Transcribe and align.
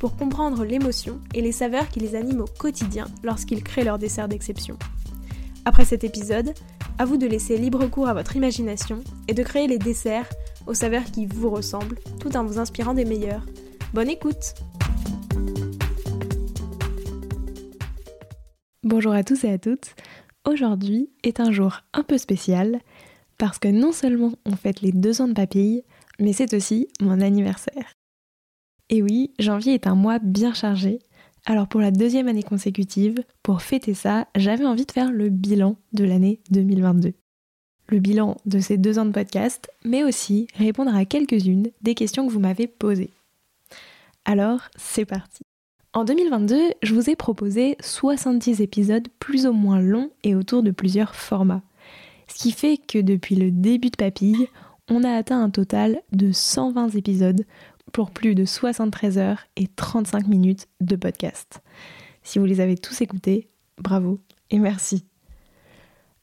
pour 0.00 0.16
comprendre 0.16 0.64
l'émotion 0.64 1.20
et 1.34 1.42
les 1.42 1.52
saveurs 1.52 1.88
qui 1.90 2.00
les 2.00 2.16
animent 2.16 2.40
au 2.40 2.46
quotidien 2.46 3.06
lorsqu'ils 3.22 3.62
créent 3.62 3.84
leur 3.84 3.98
dessert 3.98 4.28
d'exception. 4.28 4.78
Après 5.66 5.84
cet 5.84 6.04
épisode, 6.04 6.54
à 6.98 7.04
vous 7.04 7.18
de 7.18 7.26
laisser 7.26 7.58
libre 7.58 7.86
cours 7.86 8.08
à 8.08 8.14
votre 8.14 8.34
imagination 8.34 9.04
et 9.28 9.34
de 9.34 9.42
créer 9.42 9.68
les 9.68 9.78
desserts 9.78 10.28
aux 10.66 10.72
saveurs 10.72 11.04
qui 11.04 11.26
vous 11.26 11.50
ressemblent 11.50 11.98
tout 12.18 12.34
en 12.34 12.44
vous 12.44 12.58
inspirant 12.58 12.94
des 12.94 13.04
meilleurs. 13.04 13.44
Bonne 13.92 14.08
écoute 14.08 14.54
Bonjour 18.82 19.12
à 19.12 19.22
tous 19.22 19.44
et 19.44 19.52
à 19.52 19.58
toutes. 19.58 19.94
Aujourd'hui 20.48 21.10
est 21.22 21.40
un 21.40 21.52
jour 21.52 21.82
un 21.92 22.02
peu 22.02 22.16
spécial 22.16 22.80
parce 23.36 23.58
que 23.58 23.68
non 23.68 23.92
seulement 23.92 24.32
on 24.46 24.56
fête 24.56 24.80
les 24.80 24.92
deux 24.92 25.20
ans 25.20 25.28
de 25.28 25.34
papille, 25.34 25.84
mais 26.18 26.32
c'est 26.32 26.54
aussi 26.54 26.88
mon 27.02 27.20
anniversaire. 27.20 27.99
Et 28.92 29.02
oui, 29.02 29.30
janvier 29.38 29.74
est 29.74 29.86
un 29.86 29.94
mois 29.94 30.18
bien 30.18 30.52
chargé. 30.52 30.98
Alors 31.46 31.68
pour 31.68 31.80
la 31.80 31.92
deuxième 31.92 32.26
année 32.26 32.42
consécutive, 32.42 33.22
pour 33.44 33.62
fêter 33.62 33.94
ça, 33.94 34.26
j'avais 34.34 34.66
envie 34.66 34.84
de 34.84 34.90
faire 34.90 35.12
le 35.12 35.28
bilan 35.28 35.76
de 35.92 36.04
l'année 36.04 36.40
2022. 36.50 37.14
Le 37.86 37.98
bilan 38.00 38.36
de 38.46 38.58
ces 38.58 38.78
deux 38.78 38.98
ans 38.98 39.06
de 39.06 39.12
podcast, 39.12 39.70
mais 39.84 40.02
aussi 40.02 40.48
répondre 40.56 40.94
à 40.94 41.04
quelques-unes 41.04 41.68
des 41.82 41.94
questions 41.94 42.26
que 42.26 42.32
vous 42.32 42.40
m'avez 42.40 42.66
posées. 42.66 43.10
Alors, 44.24 44.62
c'est 44.76 45.04
parti. 45.04 45.42
En 45.92 46.04
2022, 46.04 46.58
je 46.82 46.94
vous 46.94 47.10
ai 47.10 47.16
proposé 47.16 47.76
70 47.80 48.60
épisodes 48.60 49.08
plus 49.20 49.46
ou 49.46 49.52
moins 49.52 49.80
longs 49.80 50.10
et 50.24 50.34
autour 50.34 50.62
de 50.62 50.70
plusieurs 50.72 51.14
formats. 51.14 51.62
Ce 52.28 52.42
qui 52.42 52.52
fait 52.52 52.76
que 52.76 52.98
depuis 52.98 53.34
le 53.34 53.50
début 53.50 53.90
de 53.90 53.96
Papille, 53.96 54.48
on 54.88 55.04
a 55.04 55.12
atteint 55.12 55.42
un 55.42 55.50
total 55.50 56.02
de 56.12 56.32
120 56.32 56.96
épisodes 56.96 57.44
pour 57.92 58.10
plus 58.10 58.34
de 58.34 58.44
73 58.44 59.18
heures 59.18 59.46
et 59.56 59.66
35 59.66 60.26
minutes 60.26 60.66
de 60.80 60.96
podcast. 60.96 61.60
Si 62.22 62.38
vous 62.38 62.44
les 62.44 62.60
avez 62.60 62.76
tous 62.76 63.00
écoutés, 63.00 63.48
bravo 63.78 64.20
et 64.50 64.58
merci. 64.58 65.04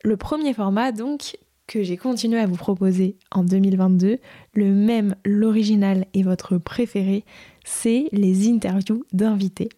Le 0.03 0.17
premier 0.17 0.53
format 0.53 0.91
donc 0.91 1.37
que 1.67 1.83
j'ai 1.83 1.97
continué 1.97 2.39
à 2.39 2.47
vous 2.47 2.55
proposer 2.55 3.17
en 3.31 3.43
2022, 3.43 4.19
le 4.53 4.71
même, 4.71 5.15
l'original 5.25 6.05
et 6.13 6.23
votre 6.23 6.57
préféré, 6.57 7.25
c'est 7.65 8.07
les 8.13 8.49
interviews 8.49 9.03
d'invités. 9.11 9.69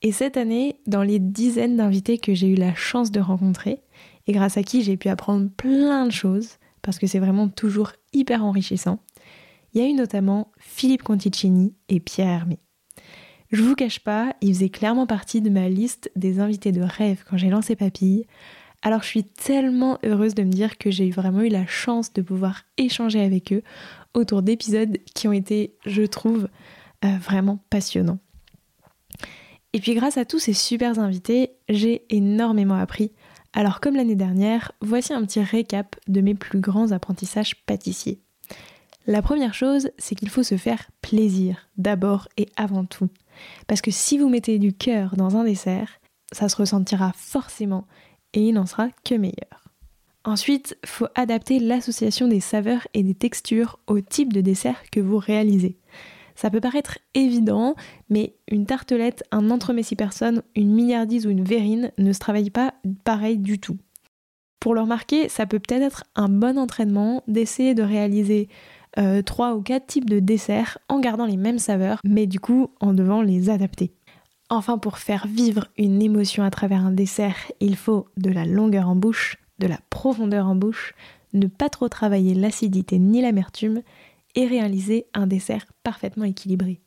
Et 0.00 0.12
cette 0.12 0.36
année, 0.36 0.76
dans 0.86 1.02
les 1.02 1.18
dizaines 1.18 1.76
d'invités 1.76 2.18
que 2.18 2.34
j'ai 2.34 2.46
eu 2.46 2.54
la 2.54 2.74
chance 2.74 3.10
de 3.10 3.18
rencontrer, 3.18 3.80
et 4.28 4.32
grâce 4.32 4.56
à 4.56 4.62
qui 4.62 4.82
j'ai 4.82 4.96
pu 4.96 5.08
apprendre 5.08 5.50
plein 5.56 6.06
de 6.06 6.12
choses, 6.12 6.58
parce 6.82 6.98
que 6.98 7.08
c'est 7.08 7.18
vraiment 7.18 7.48
toujours 7.48 7.92
hyper 8.12 8.44
enrichissant, 8.44 9.00
il 9.72 9.80
y 9.80 9.84
a 9.84 9.88
eu 9.88 9.94
notamment 9.94 10.52
Philippe 10.58 11.02
Conticini 11.02 11.74
et 11.88 12.00
Pierre 12.00 12.28
Hermé. 12.28 12.58
Je 13.50 13.62
vous 13.62 13.74
cache 13.74 14.00
pas, 14.00 14.34
ils 14.42 14.54
faisaient 14.54 14.68
clairement 14.68 15.06
partie 15.06 15.40
de 15.40 15.48
ma 15.48 15.68
liste 15.68 16.10
des 16.16 16.38
invités 16.38 16.72
de 16.72 16.82
rêve 16.82 17.24
quand 17.28 17.38
j'ai 17.38 17.48
lancé 17.48 17.76
Papille. 17.76 18.26
Alors 18.82 19.02
je 19.02 19.08
suis 19.08 19.24
tellement 19.24 19.98
heureuse 20.04 20.34
de 20.34 20.42
me 20.42 20.50
dire 20.50 20.78
que 20.78 20.90
j'ai 20.90 21.10
vraiment 21.10 21.40
eu 21.40 21.48
la 21.48 21.66
chance 21.66 22.12
de 22.12 22.22
pouvoir 22.22 22.62
échanger 22.76 23.20
avec 23.20 23.52
eux 23.52 23.62
autour 24.14 24.42
d'épisodes 24.42 24.98
qui 25.14 25.28
ont 25.28 25.32
été, 25.32 25.74
je 25.86 26.02
trouve, 26.02 26.48
euh, 27.04 27.16
vraiment 27.18 27.58
passionnants. 27.70 28.18
Et 29.72 29.80
puis 29.80 29.94
grâce 29.94 30.18
à 30.18 30.24
tous 30.24 30.38
ces 30.38 30.52
super 30.52 30.98
invités, 30.98 31.52
j'ai 31.68 32.04
énormément 32.10 32.76
appris. 32.76 33.12
Alors 33.54 33.80
comme 33.80 33.96
l'année 33.96 34.14
dernière, 34.14 34.72
voici 34.80 35.12
un 35.12 35.24
petit 35.24 35.40
récap 35.40 35.96
de 36.06 36.20
mes 36.20 36.34
plus 36.34 36.60
grands 36.60 36.92
apprentissages 36.92 37.56
pâtissiers. 37.64 38.20
La 39.08 39.22
première 39.22 39.54
chose, 39.54 39.88
c'est 39.96 40.14
qu'il 40.14 40.28
faut 40.28 40.42
se 40.42 40.58
faire 40.58 40.90
plaisir, 41.00 41.70
d'abord 41.78 42.28
et 42.36 42.46
avant 42.56 42.84
tout. 42.84 43.08
Parce 43.66 43.80
que 43.80 43.90
si 43.90 44.18
vous 44.18 44.28
mettez 44.28 44.58
du 44.58 44.74
cœur 44.74 45.16
dans 45.16 45.38
un 45.38 45.44
dessert, 45.44 45.98
ça 46.30 46.50
se 46.50 46.56
ressentira 46.56 47.12
forcément 47.16 47.86
et 48.34 48.42
il 48.42 48.52
n'en 48.52 48.66
sera 48.66 48.90
que 49.06 49.14
meilleur. 49.14 49.72
Ensuite, 50.26 50.76
faut 50.84 51.06
adapter 51.14 51.58
l'association 51.58 52.28
des 52.28 52.40
saveurs 52.40 52.86
et 52.92 53.02
des 53.02 53.14
textures 53.14 53.78
au 53.86 54.02
type 54.02 54.34
de 54.34 54.42
dessert 54.42 54.82
que 54.92 55.00
vous 55.00 55.16
réalisez. 55.16 55.78
Ça 56.34 56.50
peut 56.50 56.60
paraître 56.60 56.98
évident, 57.14 57.76
mais 58.10 58.36
une 58.46 58.66
tartelette, 58.66 59.24
un 59.32 59.50
entremets 59.50 59.84
six 59.84 59.96
personnes, 59.96 60.42
une 60.54 60.74
milliardise 60.74 61.26
ou 61.26 61.30
une 61.30 61.44
verrine 61.44 61.92
ne 61.96 62.12
se 62.12 62.18
travaille 62.18 62.50
pas 62.50 62.74
pareil 63.04 63.38
du 63.38 63.58
tout. 63.58 63.78
Pour 64.60 64.74
le 64.74 64.82
remarquer, 64.82 65.30
ça 65.30 65.46
peut 65.46 65.60
peut-être 65.60 65.82
être 65.82 66.04
un 66.14 66.28
bon 66.28 66.58
entraînement 66.58 67.22
d'essayer 67.26 67.74
de 67.74 67.82
réaliser 67.82 68.50
euh, 68.98 69.22
trois 69.22 69.54
ou 69.54 69.62
quatre 69.62 69.86
types 69.86 70.08
de 70.08 70.20
desserts 70.20 70.78
en 70.88 71.00
gardant 71.00 71.26
les 71.26 71.36
mêmes 71.36 71.58
saveurs, 71.58 72.00
mais 72.04 72.26
du 72.26 72.40
coup 72.40 72.70
en 72.80 72.94
devant 72.94 73.22
les 73.22 73.50
adapter. 73.50 73.92
Enfin, 74.50 74.78
pour 74.78 74.98
faire 74.98 75.26
vivre 75.26 75.66
une 75.76 76.00
émotion 76.00 76.42
à 76.42 76.50
travers 76.50 76.84
un 76.84 76.92
dessert, 76.92 77.36
il 77.60 77.76
faut 77.76 78.06
de 78.16 78.30
la 78.30 78.46
longueur 78.46 78.88
en 78.88 78.96
bouche, 78.96 79.36
de 79.58 79.66
la 79.66 79.78
profondeur 79.90 80.46
en 80.46 80.54
bouche, 80.54 80.94
ne 81.34 81.46
pas 81.46 81.68
trop 81.68 81.88
travailler 81.88 82.34
l'acidité 82.34 82.98
ni 82.98 83.20
l'amertume 83.20 83.82
et 84.34 84.46
réaliser 84.46 85.06
un 85.12 85.26
dessert 85.26 85.66
parfaitement 85.82 86.24
équilibré. 86.24 86.80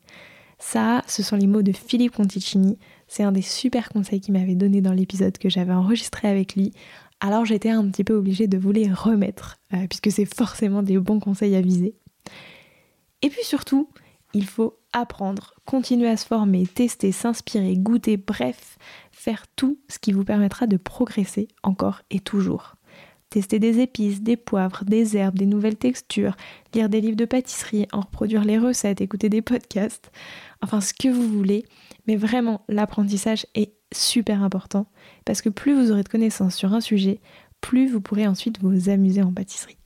Ça, 0.57 1.03
ce 1.07 1.23
sont 1.23 1.35
les 1.35 1.47
mots 1.47 1.63
de 1.63 1.71
Philippe 1.71 2.15
Conticini. 2.15 2.77
C'est 3.07 3.23
un 3.23 3.31
des 3.31 3.41
super 3.41 3.89
conseils 3.89 4.21
qu'il 4.21 4.33
m'avait 4.33 4.55
donné 4.55 4.81
dans 4.81 4.93
l'épisode 4.93 5.37
que 5.37 5.49
j'avais 5.49 5.73
enregistré 5.73 6.27
avec 6.27 6.55
lui 6.55 6.71
alors 7.21 7.45
j'étais 7.45 7.69
un 7.69 7.87
petit 7.87 8.03
peu 8.03 8.15
obligée 8.15 8.47
de 8.47 8.57
vous 8.57 8.71
les 8.71 8.91
remettre, 8.91 9.57
euh, 9.73 9.87
puisque 9.87 10.11
c'est 10.11 10.25
forcément 10.25 10.83
des 10.83 10.97
bons 10.97 11.19
conseils 11.19 11.55
à 11.55 11.61
viser. 11.61 11.95
Et 13.21 13.29
puis 13.29 13.43
surtout, 13.43 13.89
il 14.33 14.45
faut 14.45 14.79
apprendre, 14.91 15.53
continuer 15.65 16.09
à 16.09 16.17
se 16.17 16.25
former, 16.25 16.65
tester, 16.65 17.11
s'inspirer, 17.11 17.77
goûter, 17.77 18.17
bref, 18.17 18.77
faire 19.11 19.45
tout 19.55 19.79
ce 19.87 19.99
qui 19.99 20.11
vous 20.11 20.25
permettra 20.25 20.67
de 20.67 20.77
progresser 20.77 21.47
encore 21.63 22.01
et 22.09 22.19
toujours. 22.19 22.75
Tester 23.31 23.59
des 23.59 23.79
épices, 23.79 24.21
des 24.21 24.35
poivres, 24.35 24.83
des 24.83 25.15
herbes, 25.15 25.37
des 25.37 25.45
nouvelles 25.45 25.77
textures, 25.77 26.35
lire 26.73 26.89
des 26.89 26.99
livres 26.99 27.15
de 27.15 27.23
pâtisserie, 27.23 27.87
en 27.93 28.01
reproduire 28.01 28.43
les 28.43 28.57
recettes, 28.57 28.99
écouter 28.99 29.29
des 29.29 29.41
podcasts, 29.41 30.11
enfin 30.61 30.81
ce 30.81 30.93
que 30.93 31.07
vous 31.07 31.29
voulez. 31.29 31.65
Mais 32.07 32.17
vraiment, 32.17 32.65
l'apprentissage 32.67 33.47
est 33.55 33.71
super 33.93 34.43
important 34.43 34.85
parce 35.23 35.41
que 35.41 35.47
plus 35.47 35.73
vous 35.73 35.93
aurez 35.93 36.03
de 36.03 36.09
connaissances 36.09 36.55
sur 36.55 36.73
un 36.73 36.81
sujet, 36.81 37.21
plus 37.61 37.87
vous 37.87 38.01
pourrez 38.01 38.27
ensuite 38.27 38.61
vous 38.61 38.89
amuser 38.89 39.21
en 39.21 39.31
pâtisserie. 39.31 39.77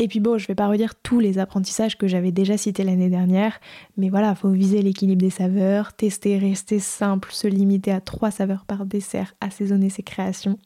Et 0.00 0.08
puis 0.08 0.18
bon, 0.18 0.36
je 0.36 0.48
vais 0.48 0.56
pas 0.56 0.66
redire 0.66 0.96
tous 0.96 1.20
les 1.20 1.38
apprentissages 1.38 1.96
que 1.96 2.08
j'avais 2.08 2.32
déjà 2.32 2.56
cités 2.56 2.82
l'année 2.82 3.08
dernière, 3.08 3.60
mais 3.96 4.08
voilà, 4.08 4.34
faut 4.34 4.50
viser 4.50 4.82
l'équilibre 4.82 5.22
des 5.22 5.30
saveurs, 5.30 5.92
tester, 5.92 6.38
rester 6.38 6.80
simple, 6.80 7.30
se 7.32 7.46
limiter 7.46 7.92
à 7.92 8.00
trois 8.00 8.32
saveurs 8.32 8.64
par 8.64 8.84
dessert, 8.84 9.36
assaisonner 9.40 9.90
ses 9.90 10.02
créations. 10.02 10.58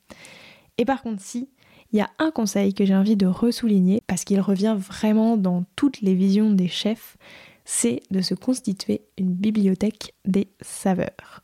Et 0.78 0.84
par 0.84 1.02
contre, 1.02 1.22
si, 1.22 1.48
il 1.92 1.98
y 1.98 2.00
a 2.00 2.10
un 2.18 2.30
conseil 2.30 2.74
que 2.74 2.84
j'ai 2.84 2.96
envie 2.96 3.16
de 3.16 3.26
ressouligner 3.26 4.02
parce 4.06 4.24
qu'il 4.24 4.40
revient 4.40 4.76
vraiment 4.78 5.36
dans 5.36 5.64
toutes 5.76 6.00
les 6.00 6.14
visions 6.14 6.50
des 6.50 6.68
chefs, 6.68 7.16
c'est 7.64 8.00
de 8.10 8.20
se 8.20 8.34
constituer 8.34 9.02
une 9.18 9.32
bibliothèque 9.32 10.14
des 10.24 10.48
saveurs. 10.60 11.42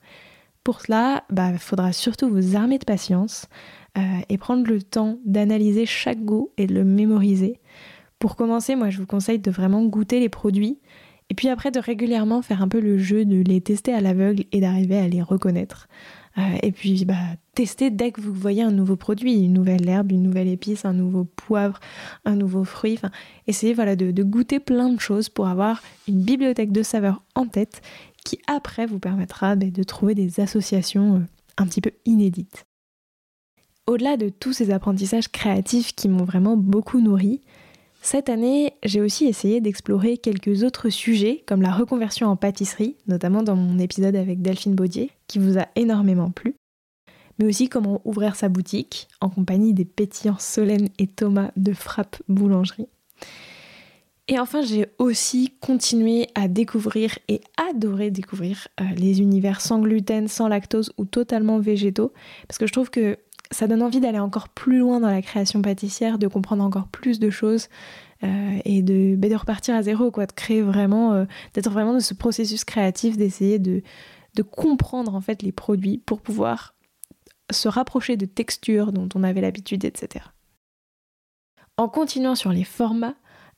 Pour 0.65 0.81
cela, 0.81 1.25
il 1.31 1.35
bah, 1.35 1.59
faudra 1.59 1.93
surtout 1.93 2.29
vous 2.29 2.57
armer 2.57 2.79
de 2.79 2.85
patience 2.85 3.47
euh, 3.97 4.01
et 4.29 4.39
prendre 4.39 4.67
le 4.67 4.83
temps 4.83 5.19
d'analyser 5.25 5.87
chaque 5.87 6.23
goût 6.25 6.51
et 6.57 6.67
de 6.67 6.75
le 6.75 6.85
mémoriser. 6.85 7.61
Pour 8.19 8.37
commencer, 8.37 8.75
moi 8.75 8.91
je 8.91 8.99
vous 8.99 9.07
conseille 9.07 9.39
de 9.39 9.51
vraiment 9.51 9.85
goûter 9.85 10.19
les 10.21 10.29
produits 10.29 10.79
et 11.31 11.35
puis 11.35 11.49
après 11.49 11.71
de 11.71 11.79
régulièrement 11.79 12.43
faire 12.43 12.63
un 12.63 12.69
peu 12.69 12.81
le 12.81 12.99
jeu 12.99 13.25
de 13.25 13.43
les 13.43 13.61
tester 13.61 13.93
à 13.93 14.01
l'aveugle 14.01 14.45
et 14.53 14.61
d'arriver 14.61 14.99
à 14.99 15.09
les 15.09 15.23
reconnaître. 15.23 15.89
Euh, 16.37 16.59
et 16.63 16.73
puis 16.73 17.05
bah, 17.05 17.15
tester 17.59 17.91
dès 17.91 18.13
que 18.13 18.21
vous 18.21 18.33
voyez 18.33 18.63
un 18.63 18.71
nouveau 18.71 18.95
produit, 18.95 19.35
une 19.35 19.53
nouvelle 19.53 19.89
herbe, 19.89 20.13
une 20.13 20.23
nouvelle 20.23 20.47
épice, 20.47 20.85
un 20.85 20.93
nouveau 20.93 21.25
poivre, 21.25 21.81
un 22.25 22.37
nouveau 22.37 22.63
fruit. 22.63 23.01
Essayez 23.49 23.75
voilà, 23.75 23.97
de, 23.97 24.23
goûter 24.23 24.61
plein 24.61 24.91
de 24.91 25.01
choses 25.01 25.29
pour 25.29 25.49
avoir 25.49 25.83
une 26.07 26.23
bibliothèque 26.23 26.71
de 26.71 26.85
saveurs 26.85 27.21
en 27.35 27.47
tête 27.47 27.83
qui 28.25 28.39
après 28.47 28.87
vous 28.87 29.01
permettra 29.01 29.57
bah, 29.57 29.67
de 29.67 29.83
trouver 29.83 30.15
des 30.15 30.39
associations 30.39 31.17
euh, 31.17 31.21
un 31.57 31.67
petit 31.67 31.81
peu 31.81 31.91
inédites. 32.05 32.65
Au-delà 33.89 34.17
de 34.17 34.29
tous 34.29 34.53
ces 34.53 34.71
apprentissages 34.71 35.27
créatifs 35.27 35.97
qui 35.97 36.09
m'ont 36.09 36.25
vraiment 36.25 36.57
beaucoup 36.57 37.01
nourri, 37.01 37.41
Cette 38.03 38.29
année, 38.29 38.75
j'ai 38.85 39.01
aussi 39.01 39.27
essayé 39.27 39.61
d'explorer 39.61 40.17
quelques 40.17 40.63
autres 40.63 40.91
sujets, 40.91 41.43
comme 41.45 41.63
la 41.63 41.73
reconversion 41.73 42.29
en 42.29 42.37
pâtisserie, 42.37 42.95
notamment 43.09 43.43
dans 43.43 43.57
mon 43.57 43.81
épisode 43.81 44.15
avec 44.15 44.43
Delphine 44.43 44.77
Baudier, 44.77 45.11
qui 45.27 45.41
vous 45.41 45.59
a 45.59 45.67
énormément 45.75 46.31
plu, 46.31 46.55
mais 47.39 47.47
aussi 47.47 47.69
comment 47.69 48.01
ouvrir 48.05 48.37
sa 48.37 48.49
boutique 48.49 49.09
en 49.21 49.29
compagnie 49.29 49.75
des 49.75 49.85
pétillants 49.85 50.39
Solène 50.39 50.89
et 50.99 51.07
Thomas 51.07 51.51
de 51.57 51.73
Frappe 51.73 52.17
Boulangerie. 52.29 52.89
Et 54.31 54.39
enfin, 54.39 54.61
j'ai 54.61 54.87
aussi 54.99 55.55
continué 55.61 56.29
à 56.35 56.49
découvrir 56.49 57.19
et 57.29 57.41
adorer 57.71 58.11
découvrir 58.11 58.69
euh, 58.79 58.85
les 58.97 59.21
univers 59.21 59.63
sans 59.63 59.81
gluten, 59.81 60.29
sans 60.29 60.49
lactose 60.49 60.93
ou 60.99 61.07
totalement 61.07 61.59
végétaux, 61.59 62.13
parce 62.47 62.59
que 62.59 62.67
je 62.67 62.73
trouve 62.73 62.91
que 62.91 63.17
ça 63.51 63.67
donne 63.67 63.83
envie 63.83 64.01
d'aller 64.01 64.19
encore 64.19 64.51
plus 64.51 64.79
loin 64.79 65.01
dans 65.01 65.09
la 65.09 65.23
création 65.23 65.63
pâtissière, 65.63 66.19
de 66.19 66.27
comprendre 66.27 66.63
encore 66.63 66.89
plus 66.89 67.19
de 67.19 67.31
choses 67.31 67.69
euh, 68.23 68.59
et 68.67 68.83
de, 68.83 69.17
bah, 69.17 69.31
de, 69.31 69.35
repartir 69.35 69.75
à 69.75 69.83
zéro, 69.83 70.11
quoi, 70.11 70.27
de 70.27 70.33
créer 70.33 70.61
vraiment, 70.61 71.15
euh, 71.15 71.25
d'être 71.55 71.71
vraiment 71.71 71.95
dans 71.95 72.01
ce 72.01 72.13
processus 72.13 72.65
créatif, 72.65 73.17
d'essayer 73.17 73.59
de, 73.59 73.81
de 74.35 74.43
comprendre 74.43 75.15
en 75.15 75.23
fait 75.23 75.43
les 75.43 75.53
produits 75.53 76.03
pour 76.05 76.21
pouvoir 76.21 76.75
se 77.51 77.69
rapprocher 77.69 78.17
de 78.17 78.27
textures 78.27 78.93
dont 78.93 79.09
on 79.15 79.23
avait 79.23 79.41
l'habitude, 79.41 79.85
etc. 79.85 80.25
En 81.77 81.89
continuant 81.89 82.35
sur 82.35 82.53
les 82.53 82.65
formats, 82.65 83.15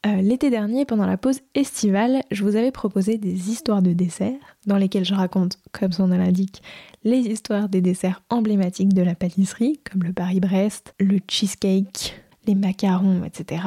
euh, 0.07 0.23
l'été 0.23 0.49
dernier, 0.49 0.87
pendant 0.87 1.07
la 1.07 1.19
pause 1.19 1.41
estivale, 1.55 2.23
je 2.31 2.43
vous 2.43 2.57
avais 2.57 2.71
proposé 2.71 3.19
des 3.19 3.51
histoires 3.51 3.83
de 3.83 3.93
desserts, 3.93 4.57
dans 4.67 4.79
lesquelles 4.79 5.05
je 5.05 5.15
raconte, 5.15 5.59
comme 5.73 5.93
son 5.93 6.09
nom 6.09 6.17
l'indique, 6.17 6.63
les 7.05 7.19
histoires 7.19 7.69
des 7.69 7.83
desserts 7.83 8.23
emblématiques 8.31 8.95
de 8.95 9.03
la 9.03 9.15
pâtisserie, 9.15 9.81
comme 9.91 10.03
le 10.03 10.15
Paris-Brest, 10.15 10.95
le 11.01 11.19
cheesecake, 11.29 12.15
les 12.47 12.55
macarons, 12.55 13.25
etc. 13.25 13.63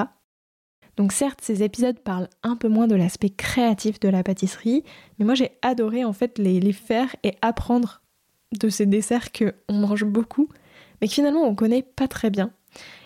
Donc 0.97 1.11
certes, 1.11 1.39
ces 1.41 1.63
épisodes 1.63 1.99
parlent 1.99 2.29
un 2.43 2.55
peu 2.55 2.67
moins 2.67 2.87
de 2.87 2.95
l'aspect 2.95 3.29
créatif 3.29 3.99
de 3.99 4.09
la 4.09 4.23
pâtisserie, 4.23 4.83
mais 5.17 5.25
moi 5.25 5.33
j'ai 5.35 5.51
adoré 5.61 6.03
en 6.03 6.13
fait 6.13 6.37
les, 6.37 6.59
les 6.59 6.73
faire 6.73 7.15
et 7.23 7.35
apprendre 7.41 8.02
de 8.53 8.69
ces 8.69 8.85
desserts 8.85 9.31
qu'on 9.31 9.73
mange 9.73 10.05
beaucoup, 10.05 10.49
mais 11.01 11.07
que 11.07 11.13
finalement 11.13 11.43
on 11.43 11.55
connaît 11.55 11.83
pas 11.83 12.07
très 12.07 12.29
bien. 12.29 12.51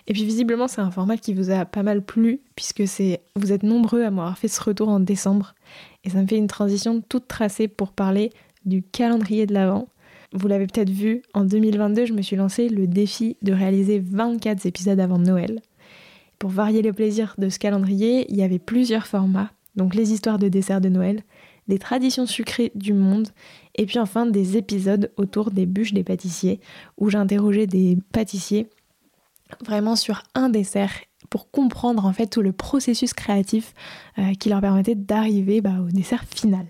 Et 0.08 0.14
puis 0.14 0.24
visiblement 0.24 0.68
c'est 0.68 0.82
un 0.82 0.92
format 0.92 1.18
qui 1.18 1.34
vous 1.34 1.50
a 1.50 1.66
pas 1.66 1.84
mal 1.84 2.02
plu 2.02 2.42
puisque 2.56 2.88
c'est 2.88 3.22
vous 3.36 3.52
êtes 3.52 3.64
nombreux 3.64 4.04
à 4.04 4.12
m'avoir 4.12 4.38
fait 4.38 4.48
ce 4.48 4.62
retour 4.62 4.88
en 4.88 5.00
décembre 5.02 5.56
et 6.04 6.10
ça 6.10 6.22
me 6.22 6.28
fait 6.28 6.38
une 6.38 6.48
transition 6.48 7.02
toute 7.02 7.28
tracée 7.28 7.68
pour 7.68 7.92
parler 7.92 8.32
du 8.66 8.84
calendrier 8.84 9.46
de 9.46 9.54
l'Avent. 9.54 9.88
Vous 10.34 10.48
l'avez 10.48 10.68
peut-être 10.68 10.90
vu, 10.90 11.22
en 11.34 11.46
2022, 11.46 12.06
je 12.06 12.14
me 12.14 12.22
suis 12.22 12.36
lancé 12.36 12.70
le 12.70 12.86
défi 12.86 13.38
de 13.42 13.54
réaliser 13.54 14.00
24 14.00 14.66
épisodes 14.66 15.00
avant 15.00 15.18
Noël. 15.18 15.62
Pour 16.38 16.50
varier 16.50 16.82
le 16.82 16.94
plaisir 16.94 17.34
de 17.38 17.50
ce 17.50 17.60
calendrier, 17.60 18.26
il 18.30 18.38
y 18.38 18.44
avait 18.44 18.60
plusieurs 18.60 19.08
formats, 19.08 19.52
donc 19.76 19.96
les 19.96 20.12
histoires 20.12 20.38
de 20.38 20.50
dessert 20.50 20.82
de 20.82 20.90
Noël, 20.90 21.24
des 21.68 21.80
traditions 21.80 22.26
sucrées 22.26 22.72
du 22.76 22.94
monde, 22.94 23.30
et 23.76 23.86
puis 23.86 24.00
enfin 24.00 24.26
des 24.26 24.58
épisodes 24.58 25.12
autour 25.18 25.52
des 25.52 25.66
bûches 25.66 25.94
des 25.94 26.04
pâtissiers, 26.04 26.60
où 26.98 27.10
j'interrogeais 27.10 27.68
des 27.68 27.98
pâtissiers 28.12 28.70
vraiment 29.66 29.96
sur 29.96 30.24
un 30.36 30.50
dessert 30.50 30.92
pour 31.30 31.52
comprendre 31.52 32.06
en 32.06 32.14
fait 32.14 32.28
tout 32.28 32.42
le 32.42 32.52
processus 32.52 33.14
créatif 33.14 33.74
euh, 34.18 34.34
qui 34.34 34.50
leur 34.50 34.62
permettait 34.62 34.96
d'arriver 34.96 35.62
bah, 35.62 35.76
au 35.86 35.92
dessert 35.92 36.24
final. 36.24 36.66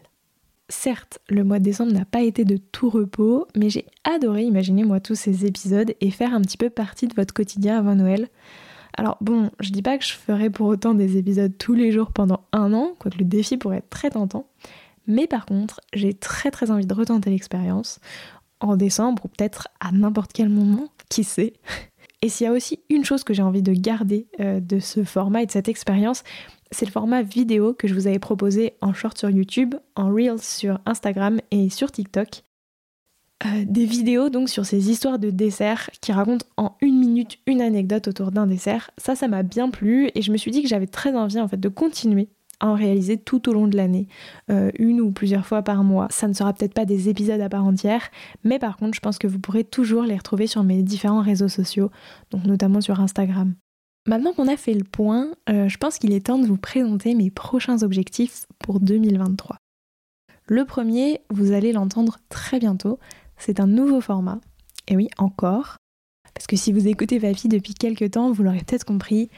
Certes, 0.70 1.20
le 1.30 1.44
mois 1.44 1.60
de 1.60 1.64
décembre 1.64 1.94
n'a 1.94 2.06
pas 2.06 2.22
été 2.22 2.44
de 2.44 2.58
tout 2.58 2.90
repos, 2.90 3.48
mais 3.56 3.70
j'ai 3.70 3.86
adoré 4.04 4.44
imaginer 4.44 4.84
moi 4.84 5.00
tous 5.00 5.16
ces 5.16 5.46
épisodes 5.46 5.94
et 6.02 6.12
faire 6.12 6.34
un 6.34 6.42
petit 6.42 6.58
peu 6.58 6.70
partie 6.70 7.08
de 7.08 7.14
votre 7.16 7.34
quotidien 7.34 7.78
avant 7.78 7.96
Noël. 7.96 8.28
Alors 8.98 9.18
bon, 9.22 9.52
je 9.60 9.70
dis 9.70 9.82
pas 9.82 9.98
que 9.98 10.04
je 10.04 10.14
ferai 10.14 10.50
pour 10.50 10.68
autant 10.68 10.94
des 10.94 11.18
épisodes 11.18 11.54
tous 11.58 11.74
les 11.74 11.92
jours 11.92 12.12
pendant 12.12 12.42
un 12.52 12.74
an, 12.74 12.94
quoique 13.00 13.20
le 13.20 13.26
défi 13.26 13.56
pourrait 13.56 13.78
être 13.78 13.90
très 13.90 14.10
tentant, 14.10 14.48
mais 15.08 15.28
par 15.28 15.46
contre, 15.46 15.82
j'ai 15.94 16.14
très 16.14 16.52
très 16.52 16.72
envie 16.72 16.86
de 16.86 16.94
retenter 16.94 17.30
l'expérience 17.30 18.00
en 18.60 18.76
décembre 18.76 19.26
ou 19.26 19.28
peut-être 19.28 19.68
à 19.80 19.92
n'importe 19.92 20.34
quel 20.34 20.50
moment, 20.50 20.90
qui 21.10 21.24
sait. 21.24 21.54
Et 22.24 22.30
s'il 22.30 22.46
y 22.46 22.48
a 22.48 22.54
aussi 22.54 22.80
une 22.90 23.06
chose 23.06 23.24
que 23.24 23.34
j'ai 23.34 23.44
envie 23.44 23.62
de 23.62 23.74
garder 23.74 24.28
euh, 24.40 24.60
de 24.60 24.80
ce 24.80 25.04
format 25.04 25.44
et 25.44 25.46
de 25.46 25.52
cette 25.52 25.70
expérience, 25.70 26.24
c'est 26.72 26.88
le 26.88 26.92
format 26.92 27.22
vidéo 27.22 27.74
que 27.74 27.88
je 27.88 27.94
vous 27.94 28.08
avais 28.08 28.18
proposé 28.18 28.74
en 28.82 28.92
short 28.92 29.16
sur 29.18 29.30
YouTube, 29.30 29.76
en 29.96 30.12
Reels 30.12 30.42
sur 30.42 30.80
Instagram 30.88 31.40
et 31.52 31.70
sur 31.70 31.92
TikTok. 31.92 32.42
Euh, 33.46 33.66
des 33.68 33.86
vidéos 33.86 34.30
donc 34.30 34.50
sur 34.50 34.66
ces 34.66 34.90
histoires 34.90 35.20
de 35.20 35.30
desserts 35.30 35.92
qui 36.02 36.12
racontent 36.12 36.48
en 36.58 36.76
une 36.82 36.98
minute 36.98 37.38
une 37.46 37.62
anecdote 37.62 38.08
autour 38.08 38.32
d'un 38.32 38.48
dessert. 38.48 38.90
Ça, 38.98 39.16
ça 39.16 39.28
m'a 39.28 39.44
bien 39.44 39.70
plu 39.70 40.10
et 40.16 40.24
je 40.24 40.32
me 40.32 40.38
suis 40.38 40.50
dit 40.50 40.64
que 40.64 40.68
j'avais 40.68 40.88
très 40.88 41.16
envie 41.16 41.40
en 41.40 41.48
fait 41.48 41.60
de 41.60 41.70
continuer 41.70 42.30
en 42.60 42.74
réaliser 42.74 43.18
tout 43.18 43.50
au 43.50 43.54
long 43.54 43.68
de 43.68 43.78
l'année, 43.78 44.08
euh, 44.50 44.72
une 44.80 45.02
ou 45.02 45.12
plusieurs 45.12 45.46
fois 45.46 45.62
par 45.62 45.84
mois. 45.84 46.08
Ça 46.10 46.28
ne 46.28 46.34
sera 46.34 46.54
peut-être 46.54 46.74
pas 46.74 46.86
des 46.86 47.10
épisodes 47.10 47.42
à 47.42 47.50
part 47.50 47.66
entière, 47.66 48.10
mais 48.44 48.60
par 48.60 48.78
contre, 48.78 48.96
je 48.96 49.00
pense 49.00 49.18
que 49.18 49.28
vous 49.28 49.40
pourrez 49.40 49.64
toujours 49.64 50.04
les 50.04 50.18
retrouver 50.18 50.48
sur 50.48 50.64
mes 50.64 50.82
différents 50.84 51.22
réseaux 51.22 51.50
sociaux, 51.50 51.92
donc 52.32 52.46
notamment 52.46 52.82
sur 52.82 53.00
Instagram. 53.00 53.54
Maintenant 54.08 54.34
qu'on 54.34 54.48
a 54.48 54.58
fait 54.58 54.74
le 54.74 54.86
point, 54.86 55.32
euh, 55.50 55.68
je 55.68 55.78
pense 55.78 56.00
qu'il 56.00 56.14
est 56.14 56.28
temps 56.28 56.40
de 56.40 56.48
vous 56.48 56.58
présenter 56.58 57.14
mes 57.14 57.30
prochains 57.30 57.84
objectifs 57.84 58.46
pour 58.60 58.80
2023. 58.80 59.58
Le 60.48 60.64
premier, 60.64 61.20
vous 61.30 61.52
allez 61.52 61.74
l'entendre 61.74 62.18
très 62.30 62.60
bientôt, 62.60 63.00
c'est 63.38 63.60
un 63.60 63.68
nouveau 63.68 64.00
format. 64.00 64.40
Et 64.88 64.96
oui, 64.96 65.10
encore. 65.18 65.76
Parce 66.34 66.48
que 66.48 66.56
si 66.56 66.72
vous 66.72 66.88
écoutez 66.88 67.20
Papy 67.20 67.50
depuis 67.50 67.74
quelques 67.74 68.12
temps, 68.12 68.32
vous 68.32 68.44
l'aurez 68.44 68.60
peut-être 68.60 68.86
compris, 68.86 69.30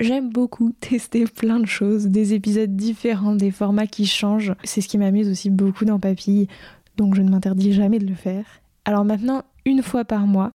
J'aime 0.00 0.30
beaucoup 0.30 0.70
tester 0.80 1.24
plein 1.24 1.60
de 1.60 1.66
choses, 1.66 2.06
des 2.06 2.34
épisodes 2.34 2.74
différents, 2.74 3.34
des 3.34 3.50
formats 3.50 3.86
qui 3.86 4.06
changent. 4.06 4.54
C'est 4.64 4.80
ce 4.80 4.88
qui 4.88 4.98
m'amuse 4.98 5.28
aussi 5.28 5.50
beaucoup 5.50 5.84
dans 5.84 5.98
Papille, 5.98 6.48
donc 6.96 7.14
je 7.14 7.22
ne 7.22 7.30
m'interdis 7.30 7.72
jamais 7.72 7.98
de 7.98 8.06
le 8.06 8.14
faire. 8.14 8.44
Alors 8.84 9.04
maintenant, 9.04 9.42
une 9.64 9.82
fois 9.82 10.04
par 10.04 10.26
mois, 10.26 10.50